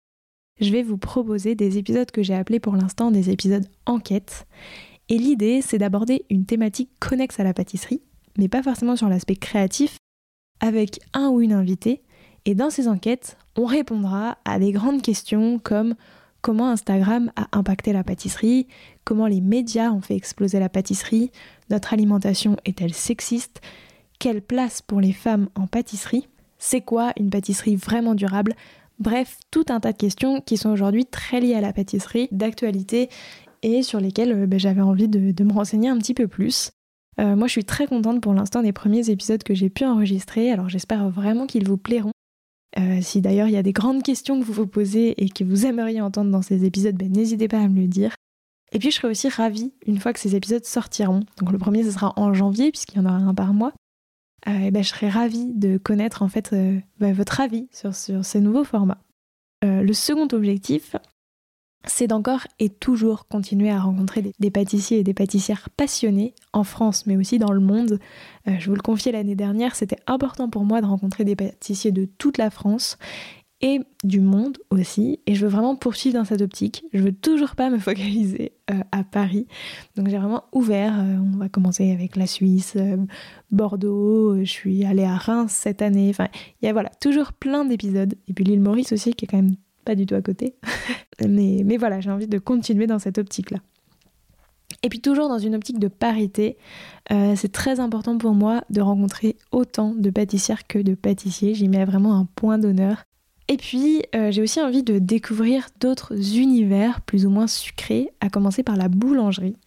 je 0.59 0.71
vais 0.71 0.83
vous 0.83 0.97
proposer 0.97 1.55
des 1.55 1.77
épisodes 1.77 2.09
que 2.11 2.23
j'ai 2.23 2.35
appelés 2.35 2.59
pour 2.59 2.75
l'instant 2.75 3.11
des 3.11 3.29
épisodes 3.29 3.65
enquête. 3.85 4.45
Et 5.09 5.17
l'idée, 5.17 5.61
c'est 5.61 5.77
d'aborder 5.77 6.25
une 6.29 6.45
thématique 6.45 6.89
connexe 6.99 7.39
à 7.39 7.43
la 7.43 7.53
pâtisserie, 7.53 8.01
mais 8.37 8.47
pas 8.47 8.63
forcément 8.63 8.95
sur 8.95 9.09
l'aspect 9.09 9.35
créatif, 9.35 9.97
avec 10.59 10.99
un 11.13 11.29
ou 11.29 11.41
une 11.41 11.53
invitée. 11.53 12.01
Et 12.45 12.55
dans 12.55 12.69
ces 12.69 12.87
enquêtes, 12.87 13.37
on 13.57 13.65
répondra 13.65 14.37
à 14.45 14.59
des 14.59 14.71
grandes 14.71 15.01
questions 15.01 15.59
comme 15.59 15.95
comment 16.43 16.69
Instagram 16.69 17.31
a 17.35 17.47
impacté 17.57 17.93
la 17.93 18.03
pâtisserie, 18.03 18.67
comment 19.05 19.25
les 19.25 19.41
médias 19.41 19.89
ont 19.91 20.01
fait 20.01 20.15
exploser 20.15 20.59
la 20.59 20.69
pâtisserie, 20.69 21.31
notre 21.71 21.93
alimentation 21.93 22.57
est-elle 22.65 22.93
sexiste, 22.93 23.61
quelle 24.19 24.41
place 24.41 24.83
pour 24.83 24.99
les 24.99 25.13
femmes 25.13 25.47
en 25.55 25.65
pâtisserie, 25.65 26.27
c'est 26.59 26.81
quoi 26.81 27.13
une 27.17 27.29
pâtisserie 27.31 27.77
vraiment 27.77 28.13
durable, 28.13 28.53
bref, 28.99 29.37
tout 29.51 29.65
un 29.69 29.79
tas 29.79 29.93
de 29.93 29.97
questions 29.97 30.41
qui 30.41 30.57
sont 30.57 30.69
aujourd'hui 30.69 31.05
très 31.05 31.39
liées 31.39 31.55
à 31.55 31.61
la 31.61 31.73
pâtisserie, 31.73 32.27
d'actualité 32.31 33.09
et 33.63 33.81
sur 33.81 34.01
lesquelles 34.01 34.33
euh, 34.33 34.45
ben, 34.45 34.59
j'avais 34.59 34.81
envie 34.81 35.07
de, 35.07 35.43
me 35.43 35.53
renseigner 35.53 35.89
un 35.89 35.97
petit 35.97 36.13
peu 36.13 36.27
plus. 36.27 36.71
Euh, 37.19 37.37
moi, 37.37 37.47
je 37.47 37.53
suis 37.53 37.63
très 37.63 37.87
contente 37.87 38.21
pour 38.21 38.33
l'instant 38.33 38.61
des 38.61 38.73
premiers 38.73 39.09
épisodes 39.09 39.43
que 39.43 39.53
j'ai 39.53 39.69
pu 39.69 39.85
enregistrer, 39.85 40.51
alors 40.51 40.67
j'espère 40.67 41.09
vraiment 41.09 41.47
qu'ils 41.47 41.67
vous 41.67 41.77
plairont. 41.77 42.11
Euh, 42.79 42.99
si 43.01 43.21
d'ailleurs 43.21 43.47
il 43.47 43.53
y 43.53 43.57
a 43.57 43.63
des 43.63 43.73
grandes 43.73 44.01
questions 44.01 44.39
que 44.39 44.45
vous 44.45 44.53
vous 44.53 44.67
posez 44.67 45.23
et 45.23 45.29
que 45.29 45.43
vous 45.43 45.65
aimeriez 45.65 46.01
entendre 46.01 46.31
dans 46.31 46.41
ces 46.41 46.65
épisodes, 46.65 46.95
ben, 46.95 47.11
n'hésitez 47.11 47.47
pas 47.47 47.59
à 47.59 47.67
me 47.67 47.81
le 47.81 47.87
dire. 47.87 48.15
Et 48.71 48.79
puis 48.79 48.89
je 48.89 48.95
serai 48.95 49.09
aussi 49.09 49.29
ravie 49.29 49.73
une 49.85 49.99
fois 49.99 50.13
que 50.13 50.19
ces 50.19 50.35
épisodes 50.35 50.65
sortiront. 50.65 51.23
Donc 51.37 51.51
le 51.51 51.57
premier 51.59 51.83
ce 51.83 51.91
sera 51.91 52.13
en 52.15 52.33
janvier 52.33 52.71
puisqu'il 52.71 52.97
y 52.97 52.99
en 52.99 53.05
aura 53.05 53.17
un 53.17 53.35
par 53.35 53.53
mois. 53.53 53.73
Euh, 54.47 54.59
et 54.59 54.71
ben, 54.71 54.83
je 54.83 54.89
serai 54.89 55.09
ravie 55.09 55.53
de 55.53 55.77
connaître 55.77 56.23
en 56.23 56.27
fait 56.27 56.51
euh, 56.53 56.79
ben, 56.99 57.13
votre 57.13 57.39
avis 57.39 57.67
sur, 57.71 57.93
sur, 57.93 58.25
ces 58.25 58.41
nouveaux 58.41 58.63
formats. 58.63 59.01
le 59.61 59.93
second 59.93 60.27
objectif, 60.33 60.95
c'est 61.85 62.07
d'encore 62.07 62.47
et 62.59 62.69
toujours 62.69 63.27
continuer 63.27 63.69
à 63.69 63.79
rencontrer 63.79 64.33
des, 64.39 64.51
pâtissiers 64.51 64.99
et 64.99 65.03
des 65.03 65.13
pâtissières 65.13 65.69
passionnés 65.69 66.33
en 66.53 66.63
France, 66.63 67.05
mais 67.05 67.17
aussi 67.17 67.39
dans 67.39 67.51
le 67.51 67.59
monde. 67.59 67.99
Euh, 68.47 68.55
je 68.59 68.69
vous 68.69 68.75
le 68.75 68.81
confiais 68.81 69.11
l'année 69.11 69.35
dernière, 69.35 69.75
c'était 69.75 69.99
important 70.07 70.49
pour 70.49 70.63
moi 70.63 70.81
de 70.81 70.85
rencontrer 70.85 71.25
des 71.25 71.35
pâtissiers 71.35 71.91
de 71.91 72.05
toute 72.05 72.37
la 72.37 72.49
France 72.49 72.97
et 73.61 73.79
du 74.03 74.19
monde 74.19 74.57
aussi. 74.69 75.19
Et 75.25 75.35
je 75.35 75.45
veux 75.45 75.51
vraiment 75.51 75.75
poursuivre 75.75 76.17
dans 76.17 76.25
cette 76.25 76.41
optique. 76.41 76.83
Je 76.93 77.01
veux 77.01 77.13
toujours 77.13 77.55
pas 77.55 77.69
me 77.69 77.77
focaliser 77.79 78.53
euh, 78.71 78.79
à 78.91 79.03
Paris. 79.03 79.47
Donc 79.95 80.09
j'ai 80.09 80.17
vraiment 80.17 80.43
ouvert. 80.51 80.97
Euh, 80.99 81.17
on 81.17 81.37
va 81.37 81.49
commencer 81.49 81.91
avec 81.91 82.15
la 82.15 82.27
Suisse, 82.27 82.77
Bordeaux. 83.51 84.37
Je 84.39 84.49
suis 84.49 84.83
allée 84.85 85.05
à 85.05 85.15
Reims 85.15 85.51
cette 85.51 85.81
année. 85.81 86.09
Enfin, 86.09 86.27
il 86.61 86.65
y 86.65 86.69
a 86.69 86.73
voilà 86.73 86.89
toujours 87.01 87.31
plein 87.31 87.63
d'épisodes. 87.65 88.15
Et 88.27 88.33
puis 88.33 88.43
l'île 88.43 88.61
Maurice 88.61 88.91
aussi, 88.91 89.13
qui 89.13 89.25
est 89.25 89.27
quand 89.29 89.37
même 89.37 89.55
pas 89.83 89.95
du 89.95 90.05
tout 90.05 90.15
à 90.15 90.21
côté. 90.21 90.55
mais, 91.27 91.61
mais 91.65 91.77
voilà, 91.77 91.99
j'ai 92.01 92.11
envie 92.11 92.27
de 92.27 92.37
continuer 92.39 92.87
dans 92.87 92.99
cette 92.99 93.17
optique-là. 93.17 93.59
Et 94.81 94.89
puis 94.89 94.99
toujours 94.99 95.29
dans 95.29 95.37
une 95.37 95.55
optique 95.55 95.79
de 95.79 95.87
parité, 95.87 96.57
euh, 97.11 97.33
c'est 97.35 97.51
très 97.51 97.79
important 97.79 98.17
pour 98.17 98.33
moi 98.33 98.63
de 98.69 98.81
rencontrer 98.81 99.37
autant 99.51 99.93
de 99.95 100.09
pâtissières 100.09 100.67
que 100.67 100.79
de 100.79 100.93
pâtissiers. 100.93 101.53
J'y 101.53 101.69
mets 101.69 101.85
vraiment 101.85 102.15
un 102.17 102.25
point 102.35 102.57
d'honneur. 102.57 103.03
Et 103.49 103.57
puis, 103.57 104.01
euh, 104.15 104.31
j'ai 104.31 104.41
aussi 104.41 104.61
envie 104.61 104.83
de 104.83 104.99
découvrir 104.99 105.67
d'autres 105.79 106.37
univers 106.37 107.01
plus 107.01 107.25
ou 107.25 107.29
moins 107.29 107.47
sucrés, 107.47 108.09
à 108.21 108.29
commencer 108.29 108.63
par 108.63 108.77
la 108.77 108.87
boulangerie. 108.87 109.57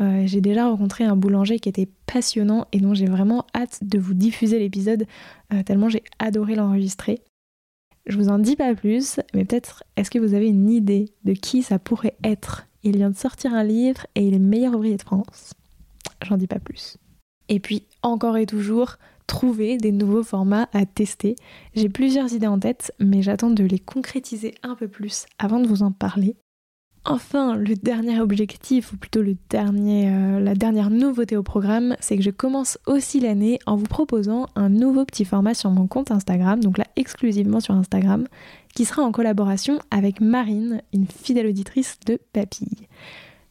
Euh, 0.00 0.24
j'ai 0.26 0.40
déjà 0.40 0.66
rencontré 0.66 1.04
un 1.04 1.16
boulanger 1.16 1.60
qui 1.60 1.68
était 1.68 1.88
passionnant 2.06 2.66
et 2.72 2.80
dont 2.80 2.94
j'ai 2.94 3.06
vraiment 3.06 3.46
hâte 3.54 3.78
de 3.82 3.98
vous 3.98 4.14
diffuser 4.14 4.58
l'épisode, 4.58 5.06
tellement 5.66 5.88
j'ai 5.88 6.02
adoré 6.18 6.54
l'enregistrer. 6.56 7.20
Je 8.06 8.16
vous 8.16 8.28
en 8.28 8.38
dis 8.38 8.56
pas 8.56 8.74
plus, 8.74 9.20
mais 9.32 9.44
peut-être 9.44 9.84
est-ce 9.96 10.10
que 10.10 10.18
vous 10.18 10.34
avez 10.34 10.48
une 10.48 10.68
idée 10.68 11.12
de 11.24 11.32
qui 11.34 11.62
ça 11.62 11.78
pourrait 11.78 12.16
être? 12.24 12.66
Il 12.82 12.96
vient 12.96 13.10
de 13.10 13.16
sortir 13.16 13.54
un 13.54 13.62
livre 13.62 14.06
et 14.16 14.26
il 14.26 14.34
est 14.34 14.40
meilleur 14.40 14.74
ouvrier 14.74 14.96
de 14.96 15.02
France. 15.02 15.54
J'en 16.22 16.36
dis 16.36 16.48
pas 16.48 16.58
plus. 16.58 16.96
Et 17.48 17.60
puis, 17.60 17.84
encore 18.02 18.36
et 18.36 18.46
toujours, 18.46 18.96
trouver 19.28 19.76
des 19.76 19.92
nouveaux 19.92 20.24
formats 20.24 20.68
à 20.72 20.84
tester. 20.84 21.36
J'ai 21.74 21.88
plusieurs 21.88 22.32
idées 22.32 22.48
en 22.48 22.58
tête, 22.58 22.92
mais 22.98 23.22
j'attends 23.22 23.50
de 23.50 23.64
les 23.64 23.78
concrétiser 23.78 24.54
un 24.62 24.74
peu 24.74 24.88
plus 24.88 25.26
avant 25.38 25.60
de 25.60 25.68
vous 25.68 25.82
en 25.82 25.92
parler. 25.92 26.36
Enfin, 27.04 27.56
le 27.56 27.74
dernier 27.74 28.20
objectif, 28.20 28.92
ou 28.92 28.96
plutôt 28.96 29.22
euh, 29.22 30.40
la 30.40 30.54
dernière 30.54 30.88
nouveauté 30.88 31.36
au 31.36 31.42
programme, 31.42 31.96
c'est 31.98 32.16
que 32.16 32.22
je 32.22 32.30
commence 32.30 32.78
aussi 32.86 33.18
l'année 33.18 33.58
en 33.66 33.74
vous 33.74 33.86
proposant 33.86 34.46
un 34.54 34.68
nouveau 34.68 35.04
petit 35.04 35.24
format 35.24 35.54
sur 35.54 35.70
mon 35.70 35.88
compte 35.88 36.12
Instagram, 36.12 36.60
donc 36.60 36.78
là 36.78 36.86
exclusivement 36.94 37.58
sur 37.58 37.74
Instagram, 37.74 38.28
qui 38.76 38.84
sera 38.84 39.02
en 39.02 39.10
collaboration 39.10 39.80
avec 39.90 40.20
Marine, 40.20 40.80
une 40.92 41.08
fidèle 41.08 41.48
auditrice 41.48 41.98
de 42.06 42.20
Papille. 42.32 42.86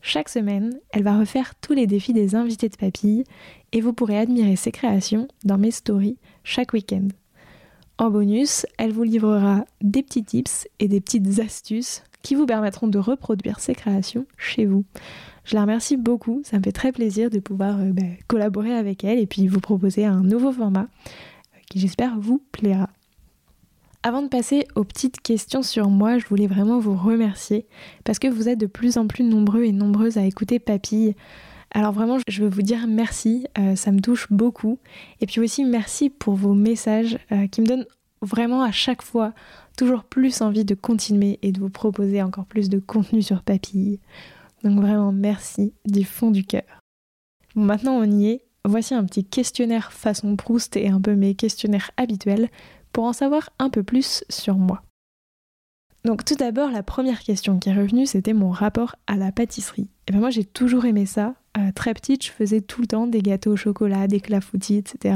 Chaque 0.01 0.29
semaine, 0.29 0.79
elle 0.91 1.03
va 1.03 1.19
refaire 1.19 1.53
tous 1.59 1.73
les 1.73 1.87
défis 1.87 2.13
des 2.13 2.35
invités 2.35 2.69
de 2.69 2.77
Papille 2.77 3.25
et 3.73 3.81
vous 3.81 3.91
pourrez 3.91 4.17
admirer 4.17 4.55
ses 4.55 4.71
créations 4.71 5.27
dans 5.43 5.57
mes 5.57 5.71
stories 5.71 6.17
chaque 6.45 6.71
week-end. 6.71 7.09
En 7.97 8.09
bonus, 8.09 8.65
elle 8.77 8.93
vous 8.93 9.03
livrera 9.03 9.65
des 9.81 10.01
petits 10.03 10.23
tips 10.23 10.67
et 10.79 10.87
des 10.87 11.01
petites 11.01 11.39
astuces 11.39 12.01
qui 12.21 12.35
vous 12.35 12.45
permettront 12.45 12.87
de 12.87 12.99
reproduire 12.99 13.59
ces 13.59 13.75
créations 13.75 14.25
chez 14.37 14.65
vous. 14.65 14.85
Je 15.43 15.55
la 15.55 15.61
remercie 15.61 15.97
beaucoup, 15.97 16.41
ça 16.43 16.57
me 16.57 16.63
fait 16.63 16.71
très 16.71 16.91
plaisir 16.91 17.29
de 17.29 17.39
pouvoir 17.39 17.79
euh, 17.79 17.91
bah, 17.91 18.03
collaborer 18.27 18.73
avec 18.73 19.03
elle 19.03 19.19
et 19.19 19.25
puis 19.25 19.47
vous 19.47 19.59
proposer 19.59 20.05
un 20.05 20.21
nouveau 20.21 20.51
format 20.51 20.87
euh, 20.87 21.59
qui 21.69 21.79
j'espère 21.79 22.19
vous 22.19 22.43
plaira. 22.51 22.89
Avant 24.03 24.21
de 24.21 24.27
passer 24.27 24.67
aux 24.75 24.83
petites 24.83 25.21
questions 25.21 25.61
sur 25.61 25.89
moi, 25.89 26.17
je 26.17 26.25
voulais 26.25 26.47
vraiment 26.47 26.79
vous 26.79 26.95
remercier 26.95 27.67
parce 28.03 28.19
que 28.19 28.27
vous 28.27 28.49
êtes 28.49 28.59
de 28.59 28.65
plus 28.65 28.97
en 28.97 29.07
plus 29.07 29.23
nombreux 29.23 29.63
et 29.63 29.71
nombreuses 29.71 30.17
à 30.17 30.25
écouter 30.25 30.59
Papille. 30.59 31.15
Alors 31.71 31.91
vraiment, 31.91 32.17
je 32.27 32.43
veux 32.43 32.49
vous 32.49 32.63
dire 32.63 32.87
merci, 32.87 33.45
euh, 33.57 33.75
ça 33.75 33.91
me 33.91 33.99
touche 33.99 34.27
beaucoup. 34.31 34.79
Et 35.21 35.25
puis 35.27 35.39
aussi 35.39 35.63
merci 35.65 36.09
pour 36.09 36.35
vos 36.35 36.53
messages 36.53 37.19
qui 37.51 37.61
me 37.61 37.67
donnent 37.67 37.85
vraiment 38.21 38.63
à 38.63 38.71
chaque 38.71 39.01
fois 39.01 39.33
toujours 39.77 40.03
plus 40.03 40.41
envie 40.41 40.65
de 40.65 40.75
continuer 40.75 41.39
et 41.41 41.51
de 41.51 41.59
vous 41.59 41.69
proposer 41.69 42.21
encore 42.21 42.45
plus 42.45 42.69
de 42.69 42.79
contenu 42.79 43.21
sur 43.21 43.43
Papille. 43.43 43.99
Donc 44.63 44.79
vraiment 44.79 45.11
merci 45.11 45.73
du 45.85 46.03
fond 46.03 46.31
du 46.31 46.43
cœur. 46.43 46.81
Bon, 47.55 47.63
maintenant 47.63 47.93
on 47.93 48.03
y 48.03 48.27
est. 48.27 48.45
Voici 48.63 48.93
un 48.93 49.03
petit 49.05 49.25
questionnaire 49.25 49.91
façon 49.91 50.35
Proust 50.35 50.77
et 50.77 50.87
un 50.87 51.01
peu 51.01 51.15
mes 51.15 51.33
questionnaires 51.33 51.89
habituels 51.97 52.49
pour 52.93 53.05
en 53.05 53.13
savoir 53.13 53.49
un 53.57 53.69
peu 53.69 53.81
plus 53.81 54.23
sur 54.29 54.55
moi. 54.55 54.83
Donc 56.03 56.25
tout 56.25 56.35
d'abord, 56.35 56.71
la 56.71 56.83
première 56.83 57.21
question 57.21 57.59
qui 57.59 57.69
est 57.69 57.75
revenue, 57.75 58.05
c'était 58.05 58.33
mon 58.33 58.49
rapport 58.49 58.95
à 59.07 59.17
la 59.17 59.31
pâtisserie. 59.31 59.87
Et 60.07 60.11
ben 60.11 60.19
moi 60.19 60.29
j'ai 60.29 60.45
toujours 60.45 60.85
aimé 60.85 61.05
ça. 61.05 61.35
Euh, 61.57 61.71
très 61.73 61.93
petite, 61.93 62.25
je 62.25 62.31
faisais 62.31 62.61
tout 62.61 62.81
le 62.81 62.87
temps 62.87 63.07
des 63.07 63.21
gâteaux 63.21 63.53
au 63.53 63.57
chocolat, 63.57 64.07
des 64.07 64.19
clafoutis, 64.19 64.77
etc. 64.77 65.15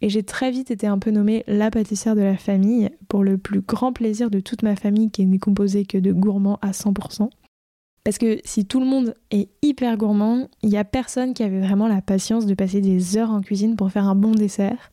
Et 0.00 0.08
j'ai 0.08 0.22
très 0.22 0.50
vite 0.50 0.70
été 0.70 0.86
un 0.86 0.98
peu 0.98 1.10
nommée 1.10 1.44
la 1.46 1.70
pâtissière 1.70 2.14
de 2.14 2.20
la 2.20 2.36
famille, 2.36 2.90
pour 3.08 3.24
le 3.24 3.38
plus 3.38 3.60
grand 3.60 3.92
plaisir 3.92 4.30
de 4.30 4.40
toute 4.40 4.62
ma 4.62 4.76
famille 4.76 5.10
qui 5.10 5.26
n'est 5.26 5.38
composée 5.38 5.84
que 5.84 5.98
de 5.98 6.12
gourmands 6.12 6.58
à 6.62 6.70
100%. 6.70 7.30
Parce 8.04 8.16
que 8.16 8.38
si 8.44 8.64
tout 8.64 8.80
le 8.80 8.86
monde 8.86 9.14
est 9.30 9.50
hyper 9.60 9.96
gourmand, 9.98 10.48
il 10.62 10.70
n'y 10.70 10.78
a 10.78 10.84
personne 10.84 11.34
qui 11.34 11.42
avait 11.42 11.60
vraiment 11.60 11.88
la 11.88 12.00
patience 12.00 12.46
de 12.46 12.54
passer 12.54 12.80
des 12.80 13.18
heures 13.18 13.30
en 13.30 13.42
cuisine 13.42 13.76
pour 13.76 13.90
faire 13.90 14.06
un 14.06 14.14
bon 14.14 14.30
dessert, 14.30 14.92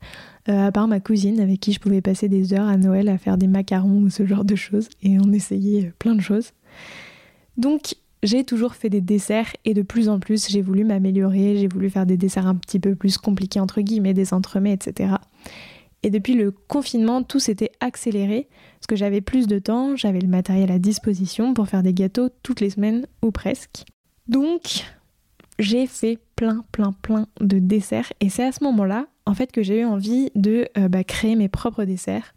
euh, 0.49 0.67
à 0.67 0.71
part 0.71 0.87
ma 0.87 0.99
cousine 0.99 1.39
avec 1.39 1.59
qui 1.61 1.71
je 1.71 1.79
pouvais 1.79 2.01
passer 2.01 2.27
des 2.27 2.53
heures 2.53 2.67
à 2.67 2.77
Noël 2.77 3.07
à 3.07 3.17
faire 3.17 3.37
des 3.37 3.47
macarons 3.47 4.01
ou 4.01 4.09
ce 4.09 4.25
genre 4.25 4.43
de 4.43 4.55
choses, 4.55 4.89
et 5.01 5.17
on 5.19 5.31
essayait 5.31 5.93
plein 5.97 6.15
de 6.15 6.21
choses. 6.21 6.51
Donc 7.57 7.95
j'ai 8.23 8.43
toujours 8.43 8.75
fait 8.75 8.89
des 8.89 9.01
desserts 9.01 9.53
et 9.65 9.73
de 9.73 9.81
plus 9.81 10.09
en 10.09 10.19
plus 10.19 10.49
j'ai 10.49 10.61
voulu 10.61 10.83
m'améliorer, 10.83 11.57
j'ai 11.57 11.67
voulu 11.67 11.89
faire 11.89 12.05
des 12.05 12.17
desserts 12.17 12.47
un 12.47 12.55
petit 12.55 12.79
peu 12.79 12.95
plus 12.95 13.17
compliqués 13.17 13.59
entre 13.59 13.81
guillemets, 13.81 14.13
des 14.13 14.33
entremets, 14.33 14.73
etc. 14.73 15.15
Et 16.03 16.09
depuis 16.09 16.35
le 16.35 16.51
confinement, 16.51 17.23
tout 17.23 17.39
s'était 17.39 17.71
accéléré 17.79 18.47
parce 18.75 18.87
que 18.87 18.95
j'avais 18.95 19.21
plus 19.21 19.47
de 19.47 19.57
temps, 19.59 19.95
j'avais 19.95 20.19
le 20.19 20.27
matériel 20.27 20.71
à 20.71 20.79
disposition 20.79 21.53
pour 21.53 21.67
faire 21.67 21.83
des 21.83 21.93
gâteaux 21.93 22.29
toutes 22.43 22.61
les 22.61 22.69
semaines 22.69 23.07
ou 23.23 23.31
presque. 23.31 23.85
Donc 24.27 24.85
j'ai 25.57 25.87
fait 25.87 26.19
plein, 26.35 26.63
plein, 26.71 26.91
plein 26.91 27.27
de 27.41 27.59
desserts 27.59 28.11
et 28.19 28.29
c'est 28.29 28.43
à 28.43 28.51
ce 28.51 28.63
moment-là 28.63 29.07
en 29.25 29.33
fait 29.33 29.51
que 29.51 29.63
j'ai 29.63 29.81
eu 29.81 29.85
envie 29.85 30.29
de 30.35 30.67
euh, 30.77 30.87
bah, 30.87 31.03
créer 31.03 31.35
mes 31.35 31.49
propres 31.49 31.85
desserts. 31.85 32.33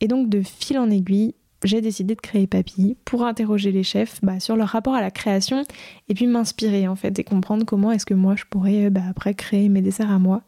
Et 0.00 0.08
donc 0.08 0.28
de 0.28 0.42
fil 0.42 0.78
en 0.78 0.90
aiguille, 0.90 1.34
j'ai 1.66 1.80
décidé 1.80 2.14
de 2.14 2.20
créer 2.20 2.46
Papy 2.46 2.96
pour 3.04 3.24
interroger 3.24 3.72
les 3.72 3.82
chefs 3.82 4.20
bah, 4.22 4.40
sur 4.40 4.56
leur 4.56 4.68
rapport 4.68 4.94
à 4.94 5.00
la 5.00 5.10
création 5.10 5.64
et 6.08 6.14
puis 6.14 6.26
m'inspirer 6.26 6.88
en 6.88 6.96
fait 6.96 7.18
et 7.18 7.24
comprendre 7.24 7.64
comment 7.64 7.92
est-ce 7.92 8.06
que 8.06 8.14
moi 8.14 8.34
je 8.36 8.44
pourrais 8.48 8.90
bah, 8.90 9.02
après 9.10 9.34
créer 9.34 9.68
mes 9.68 9.82
desserts 9.82 10.10
à 10.10 10.18
moi. 10.18 10.42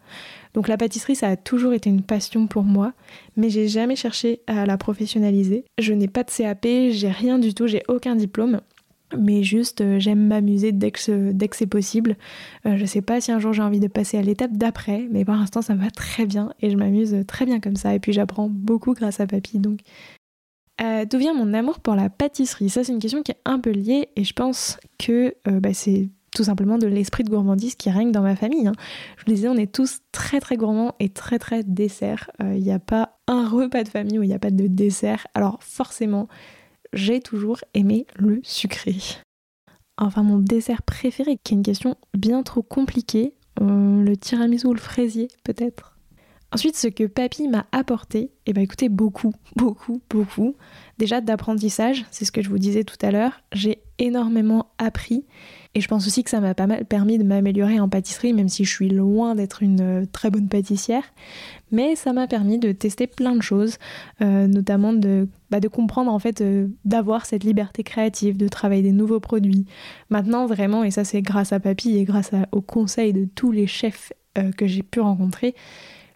Donc 0.55 0.69
la 0.69 0.77
pâtisserie 0.77 1.17
ça 1.17 1.29
a 1.29 1.37
toujours 1.37 1.73
été 1.73 1.91
une 1.91 2.03
passion 2.03 2.47
pour 2.47 2.63
moi 2.63 2.93
mais 3.37 3.51
j'ai 3.51 3.69
jamais 3.69 3.97
cherché 3.97 4.41
à 4.47 4.67
la 4.67 4.79
professionnaliser. 4.79 5.65
Je 5.79 5.93
n'ai 5.93 6.09
pas 6.09 6.25
de 6.25 6.31
CAP, 6.31 6.67
j'ai 6.91 7.11
rien 7.11 7.39
du 7.39 7.55
tout, 7.55 7.67
j'ai 7.67 7.83
aucun 7.89 8.17
diplôme. 8.17 8.61
Mais 9.17 9.43
juste, 9.43 9.81
euh, 9.81 9.99
j'aime 9.99 10.27
m'amuser 10.27 10.71
dès 10.73 10.91
que, 10.91 11.01
c'est 11.01 11.67
possible. 11.67 12.17
Euh, 12.67 12.77
je 12.77 12.85
sais 12.85 13.01
pas 13.01 13.21
si 13.21 13.33
un 13.33 13.39
jour 13.39 13.55
j'ai 13.55 13.63
envie 13.63 13.81
de 13.81 13.89
passer 13.89 14.19
à 14.19 14.23
l'étape 14.23 14.53
d'après, 14.53 15.09
mais 15.11 15.25
pour 15.25 15.35
l'instant 15.35 15.63
ça 15.63 15.75
me 15.75 15.83
va 15.83 15.91
très 15.91 16.27
bien 16.27 16.53
et 16.61 16.71
je 16.71 16.77
m'amuse 16.77 17.17
très 17.27 17.47
bien 17.47 17.59
comme 17.59 17.77
ça. 17.77 17.95
Et 17.95 18.01
puis 18.01 18.13
j'apprends 18.13 18.49
beaucoup 18.51 18.93
grâce 18.93 19.21
à 19.21 19.27
Papy, 19.27 19.61
donc 19.61 19.81
euh, 20.81 21.05
d'où 21.05 21.19
vient 21.19 21.35
mon 21.35 21.55
amour 21.55 21.81
pour 21.81 21.95
la 21.95 22.09
pâtisserie? 22.09 22.71
Ça, 22.71 22.85
c'est 22.85 22.93
une 22.93 22.99
question 22.99 23.23
qui 23.23 23.33
est 23.33 23.41
un 23.45 23.59
peu 23.59 23.71
liée 23.71 24.09
et 24.17 24.25
je 24.25 24.33
pense 24.33 24.79
que 24.99 25.35
euh, 25.49 25.61
bah, 25.61 25.75
c'est 25.75 26.09
tout 26.35 26.45
simplement 26.45 26.79
de 26.79 26.87
l'esprit 26.87 27.25
de 27.25 27.31
gourmandise 27.31 27.75
qui 27.75 27.91
règne 27.91 28.13
dans 28.13 28.23
ma 28.23 28.37
famille. 28.37 28.67
Hein. 28.67 28.75
Je 29.17 29.25
vous 29.25 29.33
disais, 29.33 29.49
on 29.49 29.57
est 29.57 29.73
tous 29.73 30.01
très 30.13 30.41
très 30.41 30.57
gourmands 30.57 30.95
et 31.01 31.09
très 31.09 31.39
très 31.39 31.65
desserts. 31.65 32.31
Il 32.41 32.47
euh, 32.47 32.59
n'y 32.59 32.73
a 32.73 32.79
pas 32.79 33.19
un 33.27 33.49
repas 33.49 33.83
de 33.83 33.89
famille 33.89 34.19
où 34.19 34.23
il 34.23 34.29
n'y 34.29 34.35
a 34.35 34.39
pas 34.39 34.51
de 34.51 34.67
dessert. 34.67 35.27
Alors 35.35 35.59
forcément, 35.63 36.29
j'ai 36.93 37.21
toujours 37.21 37.59
aimé 37.75 38.07
le 38.17 38.41
sucré. 38.45 38.97
Enfin, 39.97 40.23
mon 40.23 40.39
dessert 40.39 40.83
préféré, 40.83 41.39
qui 41.43 41.55
est 41.55 41.57
une 41.57 41.65
question 41.65 41.97
bien 42.17 42.45
trop 42.45 42.63
compliquée, 42.63 43.35
le 43.61 44.15
tiramisu 44.15 44.69
ou 44.69 44.73
le 44.73 44.79
fraisier 44.79 45.27
peut-être? 45.43 45.98
Ensuite, 46.51 46.77
ce 46.77 46.89
que 46.89 47.05
papy 47.05 47.47
m'a 47.47 47.67
apporté, 47.73 48.31
eh 48.47 48.55
ben 48.55 48.63
écoutez, 48.63 48.89
beaucoup, 48.89 49.35
beaucoup, 49.55 50.01
beaucoup. 50.09 50.57
Déjà 50.97 51.21
d'apprentissage, 51.21 52.07
c'est 52.11 52.25
ce 52.25 52.33
que 52.33 52.41
je 52.41 52.49
vous 52.49 52.59
disais 52.59 52.85
tout 52.85 52.97
à 53.03 53.11
l'heure. 53.11 53.43
J'ai 53.53 53.83
énormément 53.99 54.71
appris 54.79 55.27
et 55.75 55.81
je 55.81 55.89
pense 55.89 56.07
aussi 56.07 56.25
que 56.25 56.31
ça 56.31 56.41
m'a 56.41 56.55
pas 56.55 56.67
mal 56.67 56.85
permis 56.87 57.19
de 57.19 57.25
m'améliorer 57.25 57.79
en 57.79 57.89
pâtisserie, 57.89 58.33
même 58.33 58.49
si 58.49 58.65
je 58.65 58.71
suis 58.71 58.89
loin 58.89 59.35
d'être 59.35 59.63
une 59.63 59.81
euh, 59.81 60.05
très 60.11 60.31
bonne 60.31 60.49
pâtissière. 60.49 61.03
Mais 61.71 61.97
ça 61.97 62.15
m'a 62.15 62.27
permis 62.27 62.59
de 62.59 62.73
tester 62.73 63.07
plein 63.07 63.37
de 63.37 63.43
choses, 63.43 63.77
euh, 64.23 64.47
notamment 64.47 64.95
de, 64.95 65.29
bah, 65.51 65.61
de 65.61 65.69
comprendre 65.69 66.11
en 66.11 66.19
fait, 66.19 66.41
euh, 66.41 66.69
d'avoir 66.87 67.27
cette 67.27 67.45
liberté 67.45 67.83
créative, 67.83 68.39
de 68.39 68.49
travailler 68.49 68.83
des 68.83 68.93
nouveaux 68.93 69.21
produits. 69.21 69.67
Maintenant, 70.09 70.47
vraiment, 70.47 70.83
et 70.83 70.91
ça 70.91 71.05
c'est 71.05 71.21
grâce 71.21 71.53
à 71.53 71.61
papy 71.61 71.97
et 71.99 72.05
grâce 72.05 72.31
au 72.53 72.63
conseil 72.63 73.13
de 73.13 73.27
tous 73.27 73.53
les 73.53 73.67
chefs 73.67 74.13
que 74.57 74.69
j'ai 74.69 74.85
pu 74.85 75.01
rencontrer, 75.01 75.57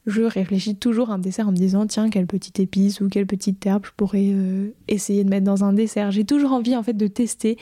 je 0.07 0.23
réfléchis 0.23 0.75
toujours 0.75 1.11
à 1.11 1.15
un 1.15 1.19
dessert 1.19 1.47
en 1.47 1.53
me 1.53 1.57
disant 1.57 1.87
tiens 1.87 2.11
quelle 2.11 2.27
petite 2.27 2.59
épice 2.59 3.01
ou 3.01 3.09
quelle 3.09 3.27
petite 3.27 3.65
herbe 3.65 3.87
je 3.87 3.93
pourrais 3.97 4.31
euh, 4.33 4.71
essayer 4.89 5.23
de 5.23 5.31
mettre 5.31 5.45
dans 5.45 5.63
un 5.63 5.73
dessert. 5.73 6.11
J'ai 6.11 6.25
toujours 6.25 6.53
envie 6.53 6.77
en 6.77 6.83
fait 6.83 6.95
de 6.95 7.07
tester 7.07 7.57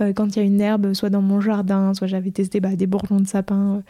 euh, 0.00 0.12
quand 0.12 0.34
il 0.34 0.40
y 0.40 0.42
a 0.42 0.44
une 0.44 0.60
herbe 0.60 0.92
soit 0.92 1.10
dans 1.10 1.22
mon 1.22 1.40
jardin, 1.40 1.94
soit 1.94 2.08
j'avais 2.08 2.32
testé 2.32 2.58
bah, 2.58 2.74
des 2.74 2.88
bourgeons 2.88 3.20
de 3.20 3.26
sapin 3.28 3.76
euh, 3.76 3.82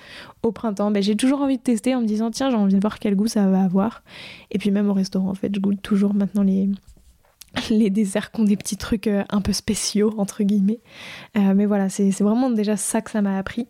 au 0.42 0.52
printemps. 0.52 0.90
Bah, 0.90 1.00
j'ai 1.00 1.16
toujours 1.16 1.40
envie 1.40 1.56
de 1.56 1.62
tester 1.62 1.94
en 1.94 2.02
me 2.02 2.06
disant 2.06 2.30
tiens 2.30 2.50
j'ai 2.50 2.56
envie 2.56 2.74
de 2.74 2.80
voir 2.80 2.98
quel 2.98 3.16
goût 3.16 3.26
ça 3.26 3.48
va 3.48 3.62
avoir. 3.62 4.02
Et 4.50 4.58
puis 4.58 4.70
même 4.70 4.90
au 4.90 4.94
restaurant 4.94 5.30
en 5.30 5.34
fait 5.34 5.54
je 5.54 5.60
goûte 5.60 5.80
toujours 5.80 6.12
maintenant 6.12 6.42
les 6.42 6.68
les 7.70 7.88
desserts 7.88 8.32
qui 8.32 8.40
ont 8.42 8.44
des 8.44 8.56
petits 8.56 8.76
trucs 8.76 9.06
un 9.08 9.40
peu 9.40 9.54
spéciaux 9.54 10.12
entre 10.18 10.42
guillemets. 10.42 10.80
mais 11.36 11.64
voilà 11.64 11.88
c'est 11.88 12.10
vraiment 12.20 12.50
déjà 12.50 12.76
ça 12.76 13.00
que 13.00 13.10
ça 13.10 13.22
m'a 13.22 13.38
appris. 13.38 13.66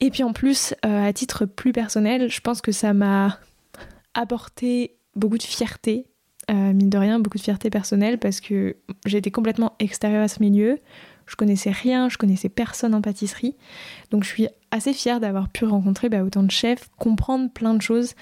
Et 0.00 0.10
puis 0.10 0.22
en 0.22 0.32
plus, 0.32 0.74
à 0.82 1.12
titre 1.12 1.44
plus 1.44 1.72
personnel, 1.72 2.30
je 2.30 2.40
pense 2.40 2.62
que 2.62 2.72
ça 2.72 2.94
m'a 2.94 3.38
apporté 4.14 4.96
beaucoup 5.16 5.38
de 5.38 5.42
fierté, 5.42 6.06
euh, 6.50 6.72
mine 6.72 6.90
de 6.90 6.98
rien, 6.98 7.20
beaucoup 7.20 7.38
de 7.38 7.42
fierté 7.42 7.70
personnelle 7.70 8.18
parce 8.18 8.40
que 8.40 8.76
j'étais 9.06 9.30
complètement 9.30 9.74
extérieure 9.78 10.24
à 10.24 10.28
ce 10.28 10.42
milieu. 10.42 10.78
Je 11.26 11.36
connaissais 11.36 11.70
rien, 11.70 12.08
je 12.08 12.18
connaissais 12.18 12.48
personne 12.48 12.94
en 12.94 13.00
pâtisserie. 13.00 13.56
Donc 14.10 14.24
je 14.24 14.28
suis 14.28 14.48
assez 14.70 14.92
fière 14.92 15.20
d'avoir 15.20 15.48
pu 15.48 15.64
rencontrer 15.64 16.08
bah, 16.08 16.24
autant 16.24 16.42
de 16.42 16.50
chefs, 16.50 16.90
comprendre 16.98 17.50
plein 17.50 17.74
de 17.74 17.82
choses. 17.82 18.14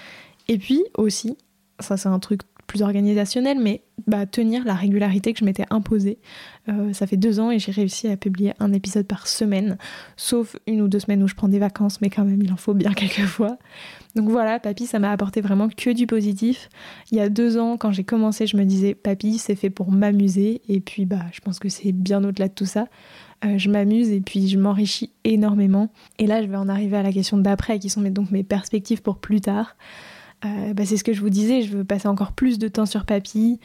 Et 0.47 0.57
puis 0.57 0.83
aussi, 0.95 1.37
ça 1.79 1.97
c'est 1.97 2.09
un 2.09 2.19
truc 2.19 2.41
plus 2.67 2.83
organisationnel, 2.83 3.59
mais 3.59 3.83
bah, 4.09 4.25
tenir 4.25 4.65
la 4.65 4.73
régularité 4.73 5.33
que 5.33 5.39
je 5.39 5.45
m'étais 5.45 5.65
imposée. 5.69 6.17
Euh, 6.67 6.93
ça 6.93 7.07
fait 7.07 7.17
deux 7.17 7.39
ans 7.39 7.51
et 7.51 7.59
j'ai 7.59 7.71
réussi 7.71 8.07
à 8.07 8.17
publier 8.17 8.53
un 8.59 8.73
épisode 8.73 9.07
par 9.07 9.27
semaine, 9.27 9.77
sauf 10.17 10.55
une 10.67 10.81
ou 10.81 10.87
deux 10.87 10.99
semaines 10.99 11.23
où 11.23 11.27
je 11.27 11.35
prends 11.35 11.47
des 11.47 11.59
vacances, 11.59 12.01
mais 12.01 12.09
quand 12.09 12.25
même 12.25 12.41
il 12.41 12.51
en 12.51 12.57
faut 12.57 12.73
bien 12.73 12.91
quelques 12.95 13.25
fois. 13.27 13.57
Donc 14.15 14.29
voilà, 14.29 14.59
papy, 14.59 14.85
ça 14.85 14.99
m'a 14.99 15.11
apporté 15.11 15.41
vraiment 15.41 15.69
que 15.69 15.91
du 15.91 16.07
positif. 16.07 16.69
Il 17.11 17.17
y 17.17 17.21
a 17.21 17.29
deux 17.29 17.57
ans, 17.57 17.77
quand 17.77 17.91
j'ai 17.91 18.03
commencé, 18.03 18.47
je 18.47 18.57
me 18.57 18.65
disais, 18.65 18.95
papy, 18.95 19.37
c'est 19.37 19.55
fait 19.55 19.69
pour 19.69 19.91
m'amuser, 19.91 20.61
et 20.67 20.79
puis 20.79 21.05
bah, 21.05 21.25
je 21.31 21.39
pense 21.41 21.59
que 21.59 21.69
c'est 21.69 21.91
bien 21.91 22.23
au-delà 22.23 22.47
de 22.47 22.53
tout 22.53 22.65
ça. 22.65 22.87
Euh, 23.45 23.57
je 23.57 23.69
m'amuse 23.69 24.09
et 24.11 24.19
puis 24.19 24.49
je 24.49 24.57
m'enrichis 24.57 25.11
énormément. 25.23 25.89
Et 26.17 26.27
là, 26.27 26.41
je 26.41 26.47
vais 26.47 26.57
en 26.57 26.67
arriver 26.67 26.97
à 26.97 27.03
la 27.03 27.13
question 27.13 27.37
d'après, 27.37 27.79
qui 27.79 27.89
sont 27.89 28.01
donc 28.01 28.31
mes 28.31 28.43
perspectives 28.43 29.01
pour 29.01 29.19
plus 29.19 29.41
tard. 29.41 29.77
Euh, 30.45 30.73
bah, 30.73 30.85
c'est 30.85 30.97
ce 30.97 31.03
que 31.03 31.13
je 31.13 31.21
vous 31.21 31.29
disais, 31.29 31.61
je 31.61 31.77
veux 31.77 31.83
passer 31.83 32.07
encore 32.07 32.33
plus 32.33 32.59
de 32.59 32.67
temps 32.67 32.85
sur 32.85 33.05
papy, 33.05 33.59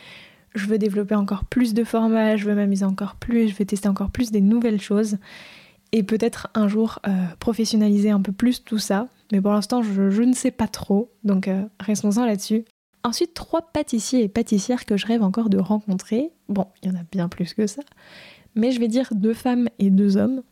je 0.54 0.66
veux 0.66 0.78
développer 0.78 1.14
encore 1.14 1.44
plus 1.44 1.74
de 1.74 1.84
formats, 1.84 2.36
je 2.36 2.44
veux 2.44 2.54
m'amuser 2.54 2.84
encore 2.84 3.16
plus, 3.16 3.48
je 3.48 3.54
veux 3.54 3.64
tester 3.64 3.88
encore 3.88 4.10
plus 4.10 4.30
des 4.30 4.40
nouvelles 4.40 4.80
choses 4.80 5.18
et 5.92 6.02
peut-être 6.02 6.48
un 6.54 6.68
jour 6.68 6.98
euh, 7.06 7.10
professionnaliser 7.38 8.10
un 8.10 8.20
peu 8.20 8.32
plus 8.32 8.64
tout 8.64 8.78
ça. 8.78 9.08
Mais 9.32 9.40
pour 9.40 9.52
l'instant, 9.52 9.82
je, 9.82 10.22
ne 10.22 10.32
sais 10.32 10.50
pas 10.50 10.68
trop, 10.68 11.10
donc 11.24 11.48
euh, 11.48 11.62
restons-en 11.80 12.24
là-dessus. 12.24 12.64
Ensuite, 13.02 13.34
trois 13.34 13.62
pâtissiers 13.62 14.22
et 14.22 14.28
pâtissières 14.28 14.86
que 14.86 14.96
je 14.96 15.06
rêve 15.06 15.22
encore 15.22 15.50
de 15.50 15.58
rencontrer. 15.58 16.30
Bon, 16.48 16.66
il 16.82 16.90
y 16.90 16.92
en 16.92 16.98
a 16.98 17.04
bien 17.10 17.28
plus 17.28 17.54
que 17.54 17.66
ça, 17.66 17.82
mais 18.54 18.70
je 18.70 18.80
vais 18.80 18.88
dire 18.88 19.08
deux 19.12 19.34
femmes 19.34 19.68
et 19.78 19.90
deux 19.90 20.16
hommes. 20.16 20.42